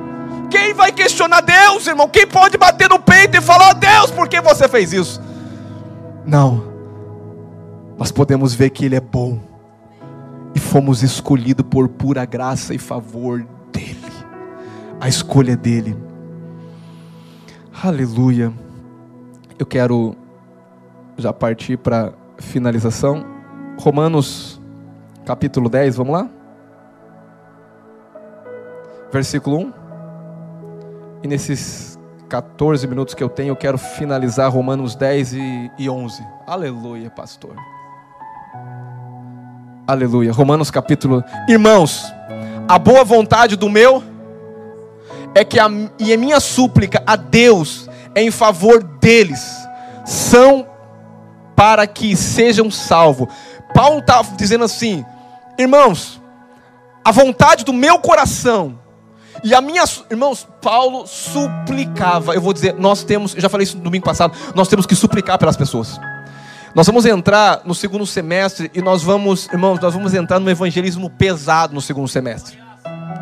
[0.50, 2.08] Quem vai questionar Deus, irmão?
[2.08, 5.22] Quem pode bater no peito e falar: oh, Deus, por que você fez isso?
[6.26, 6.64] Não,
[8.00, 9.53] nós podemos ver que Ele é bom
[10.56, 14.14] e fomos escolhidos por pura graça e favor dEle.
[15.00, 15.98] A escolha dEle.
[17.84, 18.54] Aleluia.
[19.58, 20.16] Eu quero
[21.18, 23.26] já partir para finalização.
[23.80, 24.62] Romanos
[25.26, 26.30] capítulo 10, vamos lá?
[29.12, 29.74] Versículo 1.
[31.24, 35.34] E nesses 14 minutos que eu tenho, eu quero finalizar Romanos 10
[35.78, 36.24] e 11.
[36.48, 37.56] Aleluia, pastor.
[39.86, 40.32] Aleluia.
[40.32, 41.24] Romanos capítulo.
[41.48, 42.06] Irmãos,
[42.70, 44.02] a boa vontade do meu
[45.36, 45.68] é que a,
[46.00, 49.42] e a minha súplica a Deus é em favor deles,
[50.06, 50.66] são
[51.56, 53.28] para que sejam salvos.
[53.74, 55.04] Paulo está dizendo assim,
[55.58, 56.22] irmãos,
[57.04, 58.80] a vontade do meu coração
[59.44, 62.34] e a minha, irmãos, Paulo suplicava.
[62.34, 64.96] Eu vou dizer, nós temos, eu já falei isso no domingo passado, nós temos que
[64.96, 66.00] suplicar pelas pessoas.
[66.76, 71.08] Nós vamos entrar no segundo semestre e nós vamos, irmãos, nós vamos entrar no evangelismo
[71.08, 72.63] pesado no segundo semestre.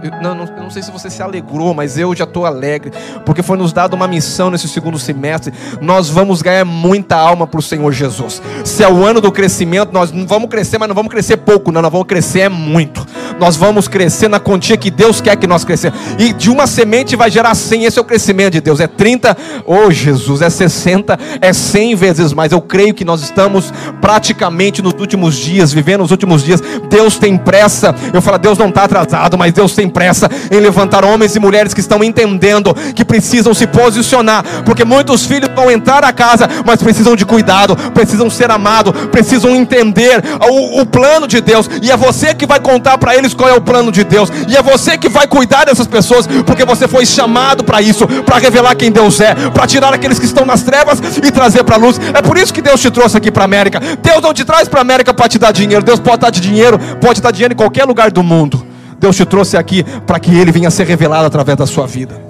[0.03, 2.91] Eu não, não, não sei se você se alegrou, mas eu já estou alegre,
[3.25, 5.53] porque foi nos dado uma missão nesse segundo semestre.
[5.79, 8.41] Nós vamos ganhar muita alma para o Senhor Jesus.
[8.65, 11.71] Se é o ano do crescimento, nós não vamos crescer, mas não vamos crescer pouco,
[11.71, 13.05] não, nós vamos crescer muito.
[13.39, 15.99] Nós vamos crescer na quantia que Deus quer que nós cresçamos.
[16.17, 18.79] E de uma semente vai gerar 100, esse é o crescimento de Deus.
[18.79, 22.51] É 30, oh Jesus, é 60, é 100 vezes mais.
[22.51, 26.61] Eu creio que nós estamos praticamente nos últimos dias, vivendo os últimos dias.
[26.89, 27.95] Deus tem pressa.
[28.13, 31.73] Eu falo, Deus não está atrasado, mas Deus tem pressa em levantar homens e mulheres
[31.73, 36.81] que estão entendendo que precisam se posicionar, porque muitos filhos vão entrar na casa, mas
[36.81, 41.97] precisam de cuidado, precisam ser amados, precisam entender o, o plano de Deus, e é
[41.97, 44.97] você que vai contar para eles qual é o plano de Deus, e é você
[44.97, 49.19] que vai cuidar dessas pessoas, porque você foi chamado para isso, para revelar quem Deus
[49.19, 51.99] é, para tirar aqueles que estão nas trevas e trazer para a luz.
[52.13, 53.79] É por isso que Deus te trouxe aqui para a América.
[54.01, 56.79] Deus não te traz para a América para te dar dinheiro, Deus pode dar dinheiro,
[56.99, 58.70] pode dar dinheiro em qualquer lugar do mundo.
[59.01, 62.21] Deus te trouxe aqui para que Ele venha ser revelado através da sua vida.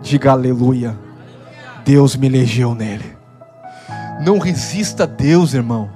[0.00, 0.98] Diga aleluia.
[1.84, 3.04] Deus me elegeu nele.
[4.24, 5.90] Não resista a Deus, irmão.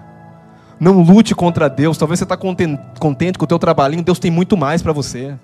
[0.79, 1.97] Não lute contra Deus.
[1.97, 4.03] Talvez você está contente com o teu trabalhinho.
[4.03, 5.35] Deus tem muito mais para você.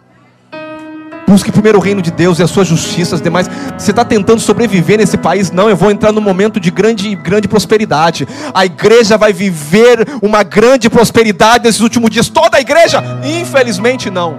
[1.32, 3.48] Busque primeiro o reino de Deus e a sua justiça, as demais.
[3.78, 5.50] Você está tentando sobreviver nesse país?
[5.50, 8.28] Não, eu vou entrar num momento de grande, grande prosperidade.
[8.52, 12.28] A igreja vai viver uma grande prosperidade nesses últimos dias.
[12.28, 13.02] Toda a igreja?
[13.24, 14.36] Infelizmente, não.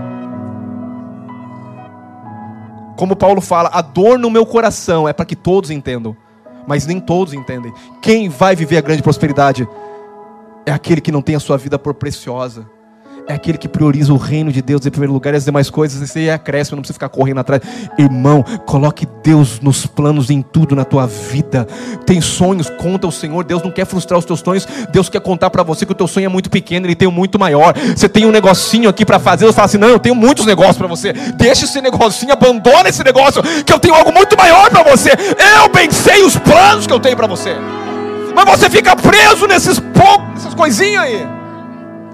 [2.96, 6.16] Como Paulo fala, a dor no meu coração é para que todos entendam,
[6.68, 7.74] mas nem todos entendem.
[8.04, 9.68] Quem vai viver a grande prosperidade
[10.64, 12.68] é aquele que não tem a sua vida por preciosa
[13.28, 16.16] é aquele que prioriza o reino de Deus em primeiro lugar e as demais coisas,
[16.16, 17.62] aí é acréscimo, não precisa ficar correndo atrás.
[17.98, 21.66] Irmão, coloque Deus nos planos em tudo na tua vida.
[22.06, 23.44] Tem sonhos, conta o Senhor.
[23.44, 26.08] Deus não quer frustrar os teus sonhos, Deus quer contar para você que o teu
[26.08, 27.74] sonho é muito pequeno, ele tem um muito maior.
[27.96, 30.78] Você tem um negocinho aqui para fazer, eu falo assim: "Não, eu tenho muitos negócios
[30.78, 31.14] para você".
[31.14, 35.12] Deixa esse negocinho, abandona esse negócio, que eu tenho algo muito maior para você.
[35.62, 37.56] Eu bem sei os planos que eu tenho para você.
[38.36, 41.43] Mas você fica preso nesses poucos, essas coisinhas aí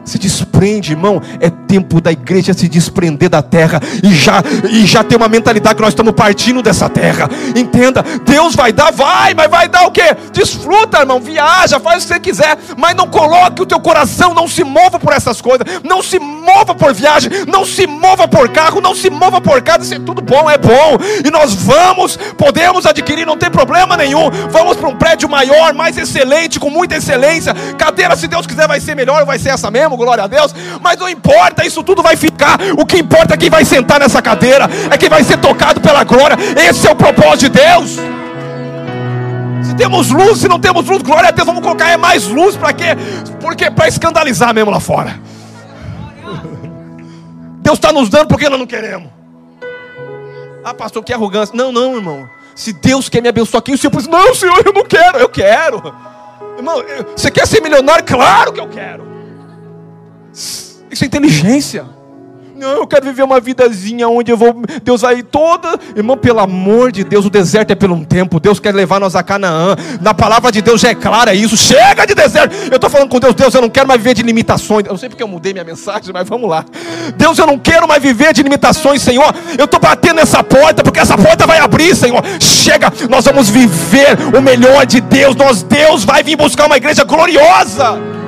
[0.10, 1.22] se desprende, irmão.
[1.40, 5.76] É tempo da igreja se desprender da terra e já, e já ter uma mentalidade
[5.76, 7.30] que nós estamos partindo dessa terra.
[7.56, 10.16] Entenda, Deus vai dar, vai, mas vai dar o que?
[10.34, 14.48] Desfruta, irmão, viaja, faz o que você quiser, mas não coloque o teu coração, não
[14.48, 18.82] se mova por essas coisas, não se mova por viagem, não se mova por carro,
[18.82, 20.98] não se mova por casa, isso é tudo bom, é bom.
[21.24, 24.32] E nós vamos, podemos adquirir, não tem problema nenhum.
[24.50, 27.54] Vamos para um prédio maior, mais excelente, com muita excelência.
[27.78, 30.56] Cadeira, se Deus quiser, vai ser melhor, vai ser essa mesmo glória a Deus.
[30.82, 32.58] Mas não importa, isso tudo vai ficar.
[32.78, 36.04] O que importa é quem vai sentar nessa cadeira, é quem vai ser tocado pela
[36.04, 36.38] glória.
[36.58, 37.98] Esse é o propósito de Deus.
[39.64, 42.56] Se temos luz, se não temos luz, glória a Deus, vamos colocar é mais luz
[42.56, 42.96] para quê?
[43.40, 45.20] Porque para escandalizar mesmo lá fora.
[47.62, 49.10] Deus está nos dando porque nós não queremos.
[50.64, 51.56] Ah, pastor, que arrogância.
[51.56, 52.30] Não, não, irmão.
[52.56, 55.30] Se Deus quer me abençoar aqui, o Senhor diz, não, Senhor, eu não quero, eu
[55.30, 55.94] quero.
[56.58, 56.84] Irmão,
[57.16, 58.04] você quer ser milionário?
[58.04, 59.08] Claro que eu quero.
[60.92, 61.86] Isso é inteligência.
[62.60, 64.54] Não, eu quero viver uma vidazinha onde eu vou.
[64.84, 65.80] Deus vai toda.
[65.96, 68.38] Irmão, pelo amor de Deus, o deserto é pelo um tempo.
[68.38, 69.78] Deus quer levar nós a Canaã.
[70.02, 71.56] Na palavra de Deus já é clara isso.
[71.56, 72.54] Chega de deserto.
[72.70, 74.86] Eu estou falando com Deus, Deus, eu não quero mais viver de limitações.
[74.86, 76.66] Eu não sei porque eu mudei minha mensagem, mas vamos lá.
[77.16, 79.34] Deus, eu não quero mais viver de limitações, Senhor.
[79.58, 82.22] Eu estou batendo nessa porta, porque essa porta vai abrir, Senhor.
[82.42, 85.34] Chega, nós vamos viver o melhor de Deus.
[85.34, 88.19] Nós, Deus, vai vir buscar uma igreja gloriosa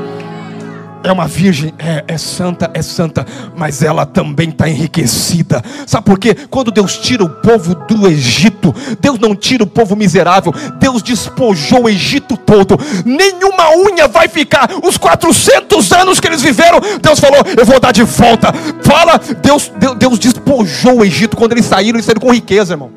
[1.03, 3.25] é uma virgem, é, é, santa, é santa,
[3.55, 5.63] mas ela também está enriquecida.
[5.85, 6.35] Sabe por quê?
[6.49, 11.83] Quando Deus tira o povo do Egito, Deus não tira o povo miserável, Deus despojou
[11.83, 14.69] o Egito todo, nenhuma unha vai ficar.
[14.83, 18.53] Os 400 anos que eles viveram, Deus falou: Eu vou dar de volta.
[18.83, 22.91] Fala, Deus, Deus, Deus despojou o Egito quando eles saíram, eles saíram com riqueza, irmão.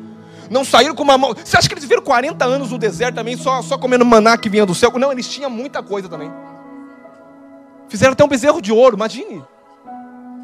[0.49, 1.33] Não saíram com uma mão.
[1.43, 4.49] Você acha que eles viveram 40 anos no deserto também, só, só comendo maná que
[4.49, 4.91] vinha do céu?
[4.95, 6.31] Não, eles tinham muita coisa também.
[7.95, 9.41] Fizeram até um bezerro de ouro, imagine.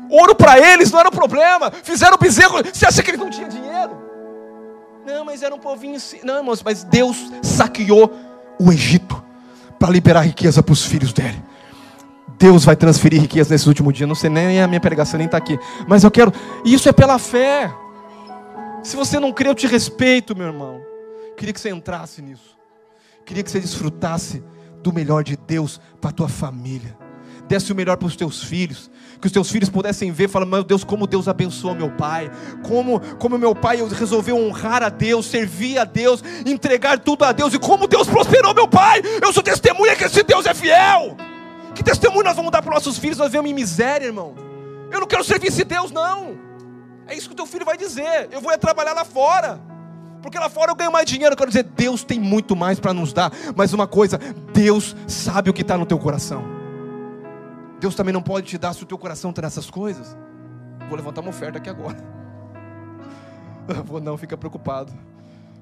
[0.09, 1.69] Ouro para eles não era um problema.
[1.69, 2.63] Fizeram bezerro.
[2.63, 3.91] Você acha que eles não tinham dinheiro?
[5.05, 5.99] Não, mas era um povinho.
[6.23, 8.09] Não, irmãos, mas Deus saqueou
[8.57, 9.21] o Egito
[9.77, 11.43] para liberar riqueza para os filhos dele.
[12.39, 14.07] Deus vai transferir riqueza nesse último dia.
[14.07, 15.59] Não sei nem a minha pregação nem está aqui.
[15.89, 16.31] Mas eu quero.
[16.63, 17.69] Isso é pela fé.
[18.81, 20.79] Se você não crê, eu te respeito, meu irmão.
[21.35, 22.57] Queria que você entrasse nisso.
[23.25, 24.41] Queria que você desfrutasse
[24.81, 27.10] do melhor de Deus para a tua família
[27.51, 28.89] desse o melhor para os teus filhos,
[29.19, 32.31] que os teus filhos pudessem ver, falar, meu Deus, como Deus abençoou meu pai,
[32.63, 37.53] como, como meu pai resolveu honrar a Deus, servir a Deus, entregar tudo a Deus,
[37.53, 39.01] e como Deus prosperou meu pai.
[39.21, 41.17] Eu sou testemunha que esse Deus é fiel.
[41.75, 43.17] Que testemunho nós vamos dar para os nossos filhos?
[43.17, 44.33] Nós vemos em miséria, irmão.
[44.89, 46.37] Eu não quero servir esse Deus, não.
[47.05, 48.29] É isso que o teu filho vai dizer.
[48.31, 49.59] Eu vou trabalhar lá fora.
[50.21, 51.33] Porque lá fora eu ganho mais dinheiro.
[51.33, 53.29] Eu quero dizer, Deus tem muito mais para nos dar.
[53.57, 54.17] Mas uma coisa,
[54.53, 56.60] Deus sabe o que está no teu coração.
[57.81, 60.15] Deus também não pode te dar se o teu coração está nessas coisas.
[60.87, 61.97] Vou levantar uma oferta aqui agora.
[63.85, 64.93] Vou não, fica preocupado.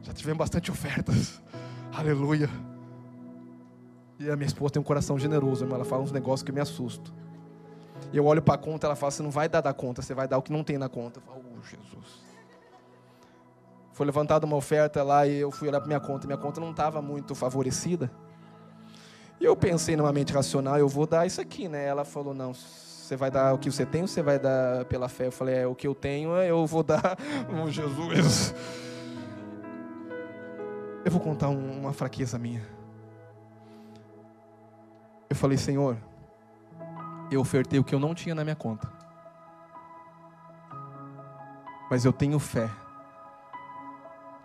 [0.03, 1.41] Já tivemos bastante ofertas.
[1.93, 2.49] Aleluia.
[4.19, 7.13] E a minha esposa tem um coração generoso, ela fala uns negócios que me assustam.
[8.11, 10.13] E eu olho para a conta, ela fala: você não vai dar da conta, você
[10.13, 11.21] vai dar o que não tem na conta.
[11.21, 12.19] Eu falo, oh, Jesus.
[13.93, 16.27] Foi levantada uma oferta lá e eu fui olhar para minha conta.
[16.27, 18.11] Minha conta não estava muito favorecida.
[19.39, 21.85] E eu pensei numa mente racional, eu vou dar isso aqui, né?
[21.85, 25.07] Ela falou, não, você vai dar o que você tem ou você vai dar pela
[25.07, 25.27] fé?
[25.27, 27.17] Eu falei, é, o que eu tenho eu vou dar,
[27.49, 28.53] oh, Jesus.
[31.05, 32.61] Eu vou contar uma fraqueza minha.
[35.29, 35.95] Eu falei, Senhor,
[37.31, 38.91] eu ofertei o que eu não tinha na minha conta.
[41.89, 42.69] Mas eu tenho fé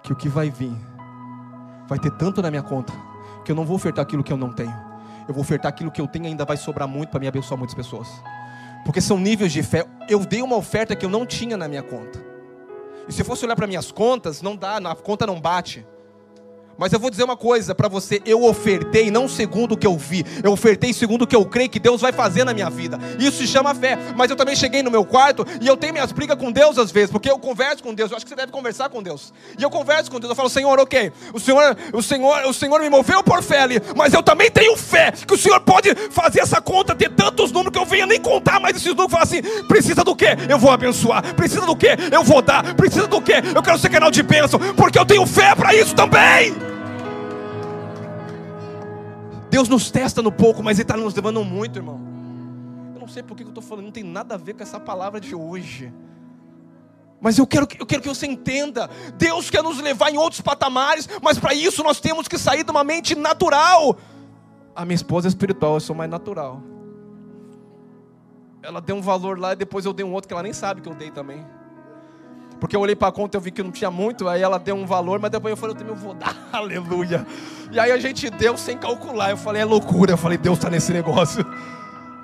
[0.02, 0.72] que o que vai vir
[1.88, 2.92] vai ter tanto na minha conta
[3.44, 4.74] que eu não vou ofertar aquilo que eu não tenho.
[5.28, 7.74] Eu vou ofertar aquilo que eu tenho, ainda vai sobrar muito para me abençoar muitas
[7.74, 8.08] pessoas.
[8.84, 9.86] Porque são níveis de fé.
[10.08, 12.22] Eu dei uma oferta que eu não tinha na minha conta.
[13.08, 15.86] E se eu fosse olhar para minhas contas, não dá, a conta não bate.
[16.76, 19.96] Mas eu vou dizer uma coisa para você: eu ofertei não segundo o que eu
[19.96, 22.98] vi, eu ofertei segundo o que eu creio que Deus vai fazer na minha vida.
[23.18, 23.98] Isso se chama fé.
[24.16, 26.90] Mas eu também cheguei no meu quarto e eu tenho minhas brigas com Deus às
[26.90, 28.10] vezes, porque eu converso com Deus.
[28.10, 29.32] Eu acho que você deve conversar com Deus.
[29.58, 30.30] E eu converso com Deus.
[30.30, 33.80] Eu falo, Senhor, ok, o Senhor, o Senhor, o Senhor me moveu por fé ali,
[33.96, 37.72] mas eu também tenho fé que o Senhor pode fazer essa conta ter tantos números
[37.72, 39.12] que eu venha nem contar mais esses números.
[39.12, 40.26] Falar assim, precisa do que?
[40.48, 41.34] Eu vou abençoar.
[41.34, 41.88] Precisa do que?
[42.10, 42.74] Eu vou dar.
[42.74, 43.34] Precisa do que?
[43.54, 46.73] Eu quero ser canal de bênção, porque eu tenho fé para isso também.
[49.54, 52.00] Deus nos testa no pouco, mas Ele está nos levando muito, irmão.
[52.92, 54.80] Eu não sei por que eu estou falando, não tem nada a ver com essa
[54.80, 55.94] palavra de hoje.
[57.20, 61.08] Mas eu quero, eu quero que você entenda: Deus quer nos levar em outros patamares,
[61.22, 63.96] mas para isso nós temos que sair de uma mente natural.
[64.74, 66.60] A minha esposa é espiritual, eu sou mais natural.
[68.60, 70.80] Ela deu um valor lá e depois eu dei um outro que ela nem sabe
[70.80, 71.46] que eu dei também.
[72.60, 74.74] Porque eu olhei para a conta e vi que não tinha muito, aí ela deu
[74.74, 77.26] um valor, mas depois eu falei, eu também vou dar, aleluia.
[77.70, 79.30] E aí a gente deu sem calcular.
[79.30, 80.12] Eu falei, é loucura.
[80.12, 81.44] Eu falei, Deus está nesse negócio.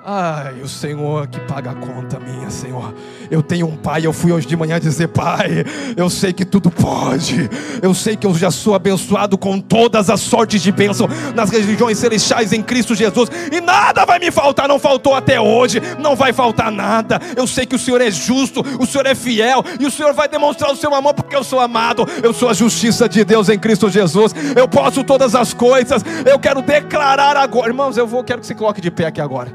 [0.03, 2.91] Ai, o Senhor que paga a conta minha, Senhor.
[3.29, 5.63] Eu tenho um pai, eu fui hoje de manhã dizer, Pai,
[5.95, 7.47] eu sei que tudo pode.
[7.83, 11.99] Eu sei que eu já sou abençoado com todas as sortes de bênção nas regiões
[11.99, 13.29] celestiais em Cristo Jesus.
[13.51, 17.19] E nada vai me faltar, não faltou até hoje, não vai faltar nada.
[17.37, 20.27] Eu sei que o Senhor é justo, o Senhor é fiel e o Senhor vai
[20.27, 22.07] demonstrar o seu amor porque eu sou amado.
[22.23, 24.33] Eu sou a justiça de Deus em Cristo Jesus.
[24.55, 26.03] Eu posso todas as coisas.
[26.25, 29.53] Eu quero declarar agora, irmãos, eu vou quero que se coloque de pé aqui agora.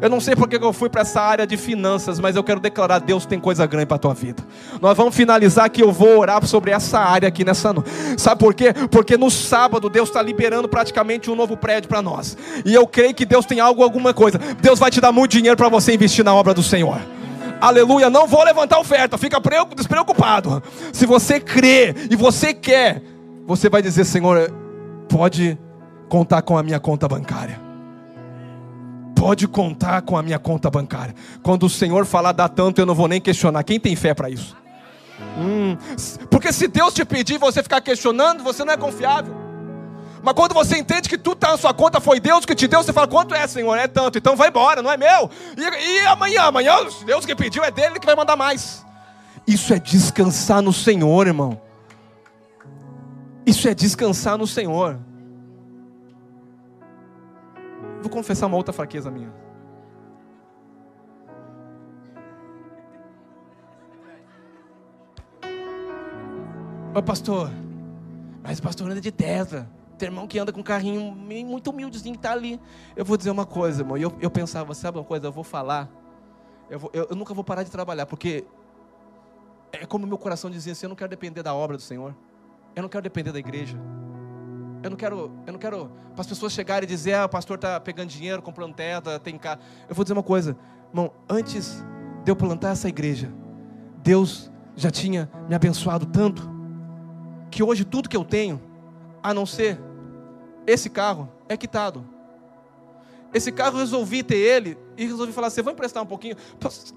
[0.00, 2.98] Eu não sei porque eu fui para essa área de finanças, mas eu quero declarar:
[2.98, 4.42] Deus tem coisa grande para a tua vida.
[4.80, 7.90] Nós vamos finalizar que eu vou orar sobre essa área aqui nessa noite.
[8.16, 8.72] Sabe por quê?
[8.90, 12.36] Porque no sábado Deus está liberando praticamente um novo prédio para nós.
[12.64, 14.38] E eu creio que Deus tem algo, alguma coisa.
[14.60, 17.00] Deus vai te dar muito dinheiro para você investir na obra do Senhor.
[17.60, 19.40] Aleluia, não vou levantar oferta, fica
[19.74, 20.62] despreocupado.
[20.92, 23.02] Se você crê e você quer,
[23.46, 24.52] você vai dizer: Senhor,
[25.08, 25.58] pode
[26.08, 27.65] contar com a minha conta bancária
[29.26, 31.12] pode contar com a minha conta bancária.
[31.42, 33.64] Quando o Senhor falar dá tanto, eu não vou nem questionar.
[33.64, 34.56] Quem tem fé para isso?
[35.36, 35.76] Hum,
[36.30, 39.34] porque se Deus te pedir você ficar questionando, você não é confiável.
[40.22, 42.84] Mas quando você entende que tudo está na sua conta, foi Deus que te deu,
[42.84, 43.76] você fala: quanto é, Senhor?
[43.76, 45.28] É tanto, então vai embora, não é meu.
[45.56, 48.86] E, e amanhã, amanhã, Deus que pediu é dele que vai mandar mais.
[49.44, 51.60] Isso é descansar no Senhor, irmão.
[53.44, 55.00] Isso é descansar no Senhor.
[58.00, 59.32] Vou confessar uma outra fraqueza minha.
[66.94, 67.50] Ô pastor,
[68.42, 69.68] mas o pastor anda de Tesla.
[69.98, 72.60] Tem irmão que anda com um carrinho muito humildezinho que está ali.
[72.94, 73.96] Eu vou dizer uma coisa, irmão.
[73.96, 75.26] Eu, eu pensava, sabe uma coisa?
[75.26, 75.90] Eu vou falar.
[76.70, 78.44] Eu, vou, eu, eu nunca vou parar de trabalhar, porque
[79.72, 82.14] é como meu coração dizia assim: eu não quero depender da obra do Senhor.
[82.74, 83.78] Eu não quero depender da igreja.
[84.86, 87.56] Eu não quero, eu não quero para as pessoas chegarem e dizer, ah, o pastor
[87.56, 89.58] está pegando dinheiro, comprando teto, tem cá.
[89.88, 90.56] Eu vou dizer uma coisa,
[90.90, 91.84] irmão, antes
[92.24, 93.28] de eu plantar essa igreja,
[93.98, 96.48] Deus já tinha me abençoado tanto,
[97.50, 98.62] que hoje tudo que eu tenho,
[99.20, 99.76] a não ser
[100.68, 102.06] esse carro, é quitado.
[103.34, 106.36] Esse carro eu resolvi ter ele e resolvi falar assim: vou emprestar um pouquinho.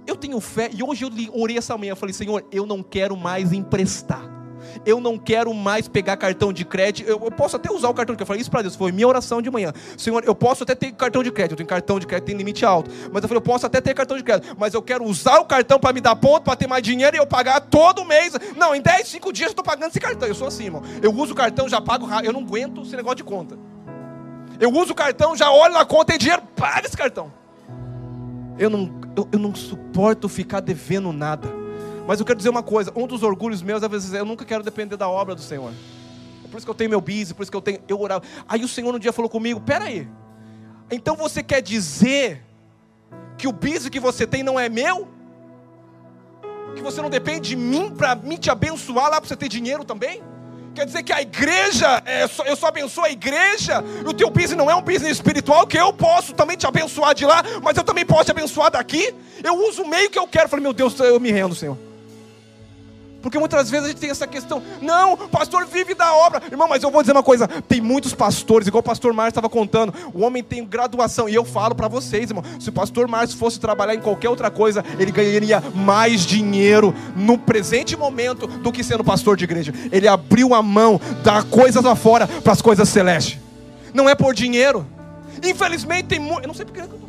[0.05, 3.17] Eu tenho fé, e hoje eu orei essa manhã, eu falei, Senhor, eu não quero
[3.17, 4.38] mais emprestar
[4.85, 7.07] eu não quero mais pegar cartão de crédito.
[7.07, 8.21] Eu, eu posso até usar o cartão de crédito.
[8.21, 9.73] Eu falei isso para Deus, foi minha oração de manhã.
[9.97, 11.53] Senhor, eu posso até ter cartão de crédito.
[11.53, 12.91] Eu tenho cartão de crédito, tem limite alto.
[13.11, 14.55] Mas eu falei, eu posso até ter cartão de crédito.
[14.57, 17.19] Mas eu quero usar o cartão para me dar ponto, para ter mais dinheiro e
[17.19, 18.33] eu pagar todo mês.
[18.55, 20.27] Não, em 10, 5 dias eu estou pagando esse cartão.
[20.27, 20.81] Eu sou assim, irmão.
[21.01, 22.07] Eu uso o cartão, já pago.
[22.23, 23.57] Eu não aguento esse negócio de conta.
[24.59, 27.31] Eu uso o cartão, já olho na conta, tem dinheiro, paga esse cartão.
[28.57, 31.58] Eu não, eu, eu não suporto ficar devendo nada.
[32.09, 34.63] Mas eu quero dizer uma coisa: um dos orgulhos meus é vezes eu nunca quero
[34.63, 35.71] depender da obra do Senhor.
[36.43, 37.81] É por isso que eu tenho meu bis, por isso que eu tenho.
[37.87, 38.25] Eu orava.
[38.47, 40.07] Aí o Senhor um dia falou comigo: Pera aí,
[40.89, 42.43] então você quer dizer
[43.37, 45.07] que o bis que você tem não é meu?
[46.75, 49.85] Que você não depende de mim para me te abençoar lá para você ter dinheiro
[49.85, 50.23] também?
[50.73, 54.69] Quer dizer que a igreja, é eu só abençoo a igreja, o teu business não
[54.69, 58.03] é um business espiritual, que eu posso também te abençoar de lá, mas eu também
[58.03, 59.13] posso te abençoar daqui.
[59.43, 60.45] Eu uso o meio que eu quero.
[60.45, 61.88] Eu falei, meu Deus, eu me rendo, Senhor.
[63.21, 66.41] Porque muitas vezes a gente tem essa questão, não, pastor vive da obra.
[66.49, 69.49] Irmão, mas eu vou dizer uma coisa: tem muitos pastores, igual o pastor Márcio estava
[69.49, 73.37] contando, o homem tem graduação, e eu falo para vocês, irmão, se o pastor Márcio
[73.37, 78.83] fosse trabalhar em qualquer outra coisa, ele ganharia mais dinheiro no presente momento do que
[78.83, 79.73] sendo pastor de igreja.
[79.91, 83.39] Ele abriu a mão da coisas lá fora para as coisas celestes.
[83.93, 84.85] Não é por dinheiro.
[85.43, 86.43] Infelizmente tem muito.
[86.43, 87.08] Eu não sei porque eu estou falando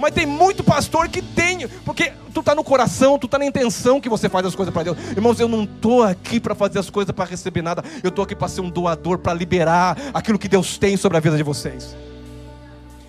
[0.00, 1.68] Mas tem muito pastor que tem.
[1.84, 4.84] Porque tu está no coração, tu está na intenção que você faz as coisas para
[4.84, 4.96] Deus.
[5.10, 7.84] Irmãos, eu não estou aqui para fazer as coisas para receber nada.
[8.02, 11.20] Eu estou aqui para ser um doador, para liberar aquilo que Deus tem sobre a
[11.20, 11.94] vida de vocês.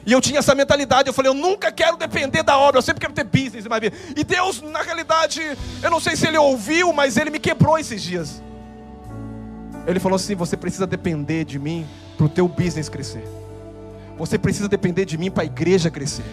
[0.06, 3.02] E eu tinha essa mentalidade, eu falei, eu nunca quero depender da obra, eu sempre
[3.02, 3.96] quero ter business vida.
[4.18, 5.42] E Deus, na realidade,
[5.82, 8.42] eu não sei se Ele ouviu, mas Ele me quebrou esses dias.
[9.86, 11.88] Ele falou assim: você precisa depender de mim
[12.18, 13.24] para o teu business crescer.
[14.18, 16.26] Você precisa depender de mim para a igreja crescer.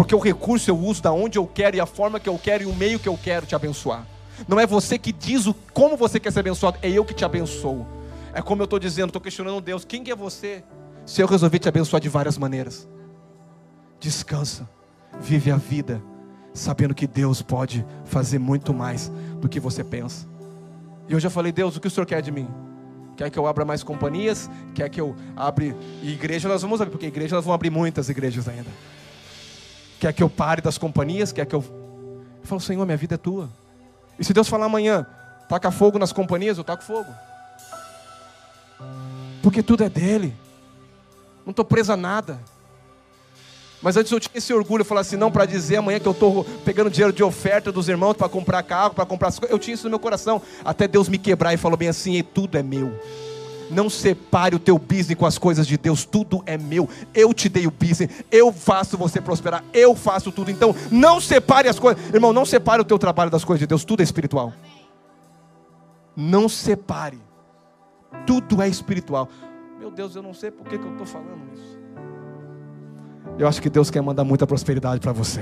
[0.00, 2.62] Porque o recurso eu uso da onde eu quero e a forma que eu quero
[2.62, 4.06] e o meio que eu quero te abençoar.
[4.48, 7.22] Não é você que diz o, como você quer ser abençoado, é eu que te
[7.22, 7.86] abençoo.
[8.32, 10.64] É como eu estou dizendo, estou questionando Deus: quem que é você?
[11.04, 12.88] Se eu resolver te abençoar de várias maneiras,
[14.00, 14.66] descansa,
[15.20, 16.02] vive a vida,
[16.54, 20.26] sabendo que Deus pode fazer muito mais do que você pensa.
[21.10, 22.48] E eu já falei: Deus, o que o Senhor quer de mim?
[23.18, 24.48] Quer que eu abra mais companhias?
[24.74, 26.48] Quer que eu abra igreja?
[26.48, 28.70] Nós vamos abrir, porque igreja nós vamos abrir muitas igrejas ainda.
[30.00, 31.30] Quer que eu pare das companhias?
[31.30, 31.62] Quer que eu.
[31.62, 33.50] Eu falo, Senhor, minha vida é tua.
[34.18, 35.06] E se Deus falar amanhã,
[35.46, 37.12] taca fogo nas companhias, eu taco fogo.
[39.42, 40.34] Porque tudo é dele.
[41.44, 42.40] Não estou preso a nada.
[43.82, 46.12] Mas antes eu tinha esse orgulho, eu falava assim, não, para dizer amanhã que eu
[46.12, 49.32] estou pegando dinheiro de oferta dos irmãos para comprar carro, para comprar.
[49.48, 50.40] Eu tinha isso no meu coração.
[50.64, 52.98] Até Deus me quebrar e falou bem assim: e tudo é meu.
[53.70, 56.88] Não separe o teu business com as coisas de Deus, tudo é meu.
[57.14, 60.50] Eu te dei o business, eu faço você prosperar, eu faço tudo.
[60.50, 63.84] Então, não separe as coisas, irmão, não separe o teu trabalho das coisas de Deus,
[63.84, 64.52] tudo é espiritual.
[66.16, 67.20] Não separe,
[68.26, 69.28] tudo é espiritual.
[69.78, 71.78] Meu Deus, eu não sei por que, que eu estou falando isso.
[73.38, 75.40] Eu acho que Deus quer mandar muita prosperidade para você.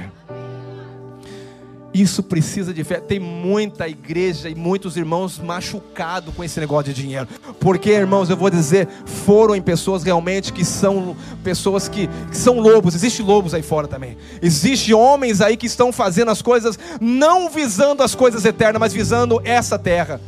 [1.92, 3.00] Isso precisa de fé.
[3.00, 7.26] Tem muita igreja e muitos irmãos machucados com esse negócio de dinheiro.
[7.58, 12.60] Porque, irmãos, eu vou dizer, foram em pessoas realmente que são pessoas que, que são
[12.60, 12.94] lobos.
[12.94, 14.18] Existem lobos aí fora também.
[14.42, 19.40] Existem homens aí que estão fazendo as coisas não visando as coisas eternas, mas visando
[19.42, 20.20] essa terra.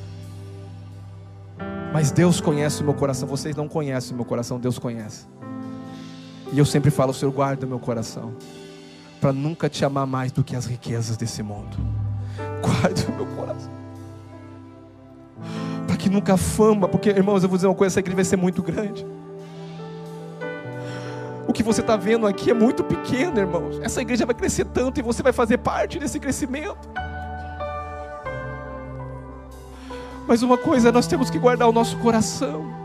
[1.92, 3.28] Mas Deus conhece o meu coração.
[3.28, 5.26] Vocês não conhecem o meu coração, Deus conhece.
[6.52, 8.34] E eu sempre falo, Senhor, guarda meu coração,
[9.20, 11.76] para nunca te amar mais do que as riquezas desse mundo.
[12.62, 13.70] Guarda o meu coração.
[15.86, 18.24] Para que nunca a fama, porque, irmãos, eu vou dizer uma coisa, essa igreja vai
[18.24, 19.06] ser muito grande.
[21.46, 23.80] O que você está vendo aqui é muito pequeno, irmãos.
[23.82, 26.88] Essa igreja vai crescer tanto e você vai fazer parte desse crescimento.
[30.26, 32.79] Mas uma coisa, nós temos que guardar o nosso coração.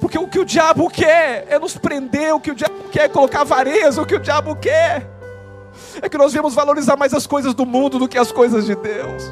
[0.00, 3.08] Porque o que o diabo quer é nos prender, o que o diabo quer é
[3.08, 5.20] colocar vareza, o que o diabo quer
[6.00, 8.74] é que nós vemos valorizar mais as coisas do mundo do que as coisas de
[8.74, 9.22] Deus.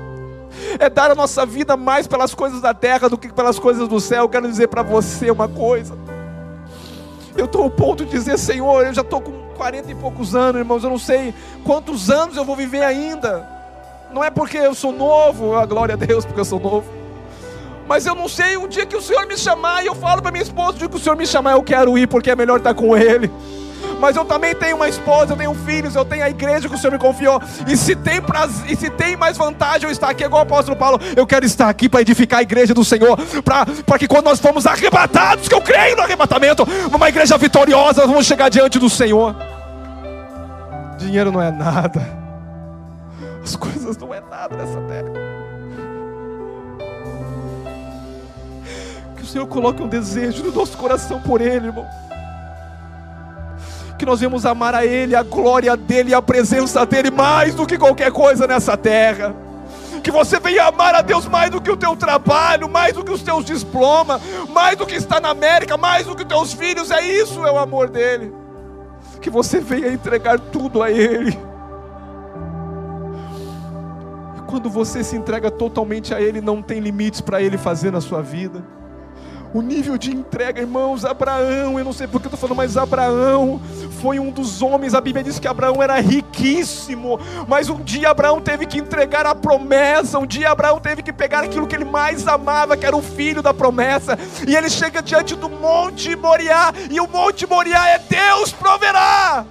[0.78, 4.00] É dar a nossa vida mais pelas coisas da terra do que pelas coisas do
[4.00, 4.24] céu.
[4.24, 5.96] Eu quero dizer para você uma coisa.
[7.36, 10.60] Eu estou ao ponto de dizer, Senhor, eu já estou com 40 e poucos anos,
[10.60, 13.48] irmãos, eu não sei quantos anos eu vou viver ainda.
[14.12, 16.97] Não é porque eu sou novo, a glória a Deus, porque eu sou novo.
[17.88, 20.30] Mas eu não sei, um dia que o Senhor me chamar, e eu falo para
[20.30, 22.58] minha esposa, o dia que o Senhor me chamar, eu quero ir, porque é melhor
[22.58, 23.30] estar com Ele.
[23.98, 26.78] Mas eu também tenho uma esposa, eu tenho filhos, eu tenho a igreja que o
[26.78, 27.40] Senhor me confiou.
[27.66, 30.76] E se tem, prazer, e se tem mais vantagem eu estar aqui, igual o apóstolo
[30.76, 33.18] Paulo, eu quero estar aqui para edificar a igreja do Senhor.
[33.42, 38.10] Para que quando nós formos arrebatados, que eu creio no arrebatamento, uma igreja vitoriosa, nós
[38.10, 39.34] vamos chegar diante do Senhor.
[40.98, 42.06] Dinheiro não é nada.
[43.42, 45.27] As coisas não é nada nessa terra.
[49.28, 51.86] Senhor coloque um desejo no nosso coração por Ele, irmão.
[53.98, 57.76] Que nós vamos amar a Ele, a glória dEle, a presença dEle mais do que
[57.76, 59.34] qualquer coisa nessa terra.
[60.02, 63.10] Que você venha amar a Deus mais do que o teu trabalho, mais do que
[63.10, 66.90] os teus diplomas, mais do que está na América, mais do que os teus filhos.
[66.90, 68.32] É isso, é o amor dEle.
[69.20, 71.38] Que você venha entregar tudo a Ele.
[74.46, 78.22] Quando você se entrega totalmente a Ele, não tem limites para Ele fazer na sua
[78.22, 78.64] vida.
[79.54, 83.58] O nível de entrega, irmãos, Abraão, eu não sei porque eu estou falando, mas Abraão
[84.02, 87.18] foi um dos homens, a Bíblia diz que Abraão era riquíssimo,
[87.48, 91.44] mas um dia Abraão teve que entregar a promessa, um dia Abraão teve que pegar
[91.44, 95.34] aquilo que ele mais amava, que era o filho da promessa, e ele chega diante
[95.34, 99.46] do Monte Moriá, e o Monte Moriá é Deus proverá.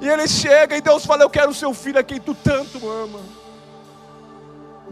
[0.00, 2.90] E ele chega e Deus fala: Eu quero o seu filho a quem tu tanto
[2.90, 3.20] ama.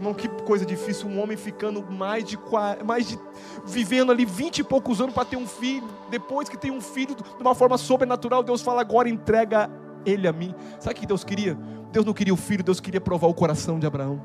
[0.01, 2.35] Irmão, que coisa difícil, um homem ficando mais de,
[2.83, 3.19] mais de
[3.63, 5.87] vivendo ali vinte e poucos anos para ter um filho.
[6.09, 9.69] Depois que tem um filho, de uma forma sobrenatural, Deus fala: agora entrega
[10.03, 10.55] ele a mim.
[10.79, 11.55] Sabe o que Deus queria?
[11.91, 14.19] Deus não queria o filho, Deus queria provar o coração de Abraão.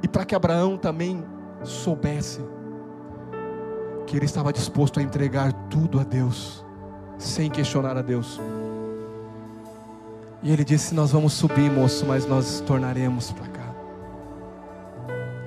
[0.00, 1.24] E para que Abraão também
[1.64, 2.40] soubesse
[4.06, 6.64] que ele estava disposto a entregar tudo a Deus,
[7.18, 8.40] sem questionar a Deus.
[10.40, 13.51] E ele disse: Nós vamos subir, moço, mas nós tornaremos para.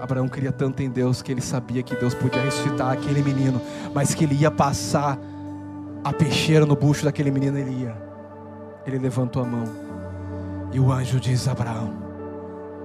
[0.06, 3.60] Abraão queria tanto em Deus que ele sabia que Deus podia ressuscitar aquele menino,
[3.94, 5.18] mas que ele ia passar
[6.04, 7.98] a peixeira no bucho daquele menino, ele ia.
[8.86, 9.64] Ele levantou a mão.
[10.72, 11.92] E o anjo diz: Abraão,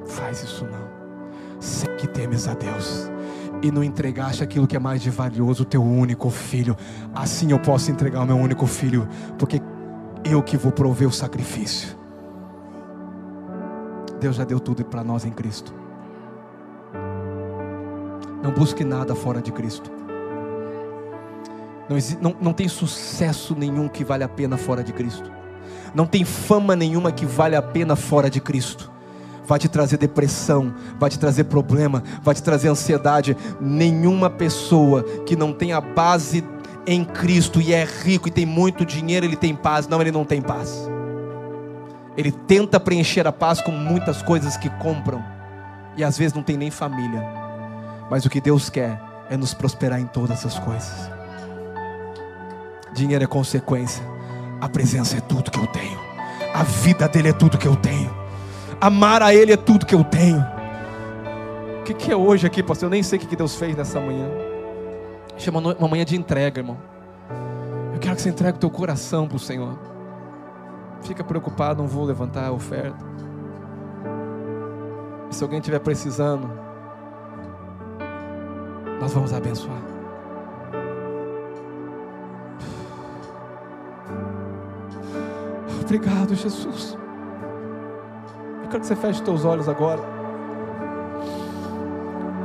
[0.07, 1.61] faz isso não.
[1.61, 3.11] Sei que temes a Deus
[3.63, 6.75] e não entregaste aquilo que é mais de valioso, o teu único filho.
[7.15, 9.07] Assim eu posso entregar o meu único filho,
[9.39, 9.61] porque
[10.25, 11.99] eu que vou prover o sacrifício.
[14.19, 15.80] Deus já deu tudo para nós em Cristo.
[18.43, 19.91] Não busque nada fora de Cristo.
[21.89, 25.31] Não, não, não tem sucesso nenhum que vale a pena fora de Cristo.
[25.95, 28.91] Não tem fama nenhuma que vale a pena fora de Cristo.
[29.45, 33.37] Vai te trazer depressão, vai te trazer problema, vai te trazer ansiedade.
[33.61, 36.45] Nenhuma pessoa que não tem a base
[36.87, 39.89] em Cristo e é rico e tem muito dinheiro, ele tem paz.
[39.89, 40.89] Não, ele não tem paz.
[42.17, 45.23] Ele tenta preencher a paz com muitas coisas que compram.
[45.97, 47.50] E às vezes não tem nem família.
[48.11, 49.01] Mas o que Deus quer
[49.31, 51.11] é nos prosperar em todas as coisas.
[52.93, 54.05] Dinheiro é consequência.
[54.61, 55.99] A presença é tudo que eu tenho.
[56.53, 58.13] A vida dele é tudo que eu tenho.
[58.81, 60.45] Amar a ele é tudo que eu tenho.
[61.81, 62.87] O que, que é hoje aqui, pastor?
[62.87, 64.29] Eu nem sei o que Deus fez nessa manhã.
[65.37, 66.77] Chama uma manhã de entrega, irmão.
[67.95, 69.79] Eu quero que você entregue o teu coração para o Senhor.
[71.03, 73.05] Fica preocupado, não vou levantar a oferta.
[75.31, 76.51] Se alguém estiver precisando,
[79.01, 79.81] nós vamos abençoar.
[85.83, 86.97] Obrigado, Jesus.
[88.63, 90.01] Eu quero que você feche os teus olhos agora.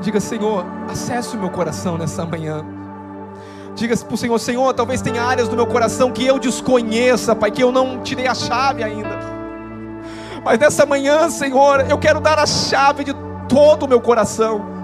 [0.02, 2.66] Diga, Senhor, acesse o meu coração nessa manhã.
[3.76, 7.52] Diga para o Senhor, Senhor, talvez tenha áreas do meu coração que eu desconheça, Pai,
[7.52, 9.20] que eu não te dei a chave ainda.
[10.44, 13.14] Mas nessa manhã, Senhor, eu quero dar a chave de
[13.50, 14.75] todo o meu coração.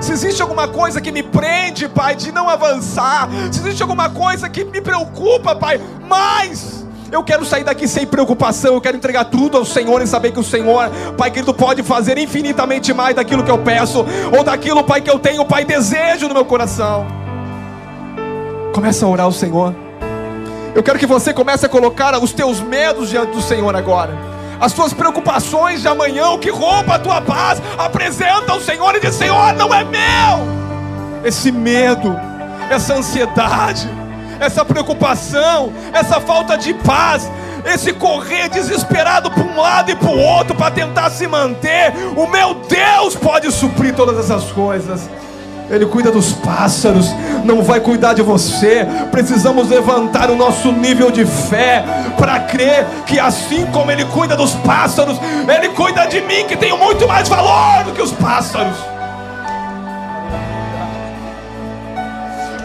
[0.00, 4.48] Se existe alguma coisa que me prende, Pai, de não avançar, se existe alguma coisa
[4.48, 6.80] que me preocupa, Pai, mais
[7.12, 8.74] eu quero sair daqui sem preocupação.
[8.74, 12.16] Eu quero entregar tudo ao Senhor e saber que o Senhor, Pai querido, pode fazer
[12.18, 14.06] infinitamente mais daquilo que eu peço,
[14.36, 17.06] ou daquilo, Pai, que eu tenho, Pai, desejo no meu coração.
[18.72, 19.74] Começa a orar ao Senhor.
[20.72, 24.29] Eu quero que você comece a colocar os teus medos diante do Senhor agora.
[24.60, 29.00] As tuas preocupações de amanhã, o que rouba a tua paz, apresenta ao Senhor e
[29.00, 31.24] diz: Senhor, não é meu.
[31.24, 32.14] Esse medo,
[32.70, 33.88] essa ansiedade,
[34.38, 37.30] essa preocupação, essa falta de paz,
[37.64, 41.92] esse correr desesperado para um lado e para o outro para tentar se manter.
[42.16, 45.08] O meu Deus pode suprir todas essas coisas.
[45.70, 47.14] Ele cuida dos pássaros,
[47.44, 48.84] não vai cuidar de você.
[49.12, 51.84] Precisamos levantar o nosso nível de fé
[52.18, 55.16] para crer que assim como Ele cuida dos pássaros,
[55.48, 58.76] Ele cuida de mim, que tenho muito mais valor do que os pássaros.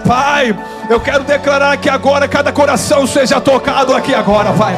[0.07, 0.55] Pai,
[0.89, 4.75] eu quero declarar que agora cada coração seja tocado aqui agora, Pai.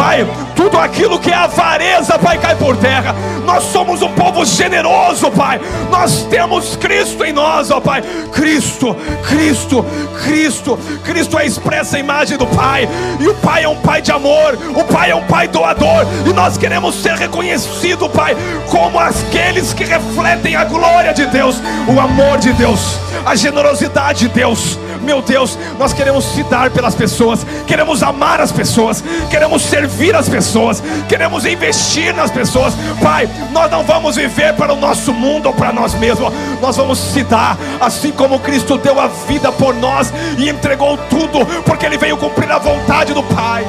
[0.00, 0.26] Pai,
[0.56, 3.14] tudo aquilo que é avareza, Pai, cai por terra.
[3.44, 5.60] Nós somos um povo generoso, Pai.
[5.90, 8.00] Nós temos Cristo em nós, ó Pai.
[8.32, 8.96] Cristo,
[9.28, 9.84] Cristo,
[10.24, 10.78] Cristo.
[11.04, 12.88] Cristo é a expressa imagem do Pai.
[13.20, 14.58] E o Pai é um Pai de amor.
[14.74, 16.06] O Pai é um Pai doador.
[16.24, 18.34] E nós queremos ser reconhecido, Pai,
[18.70, 22.96] como aqueles que refletem a glória de Deus, o amor de Deus,
[23.26, 24.78] a generosidade de Deus.
[25.02, 30.28] Meu Deus, nós queremos se dar pelas pessoas, queremos amar as pessoas, queremos servir as
[30.28, 32.74] pessoas, queremos investir nas pessoas.
[33.02, 36.98] Pai, nós não vamos viver para o nosso mundo ou para nós mesmos, nós vamos
[36.98, 41.98] se dar, assim como Cristo deu a vida por nós e entregou tudo, porque Ele
[41.98, 43.66] veio cumprir a vontade do Pai.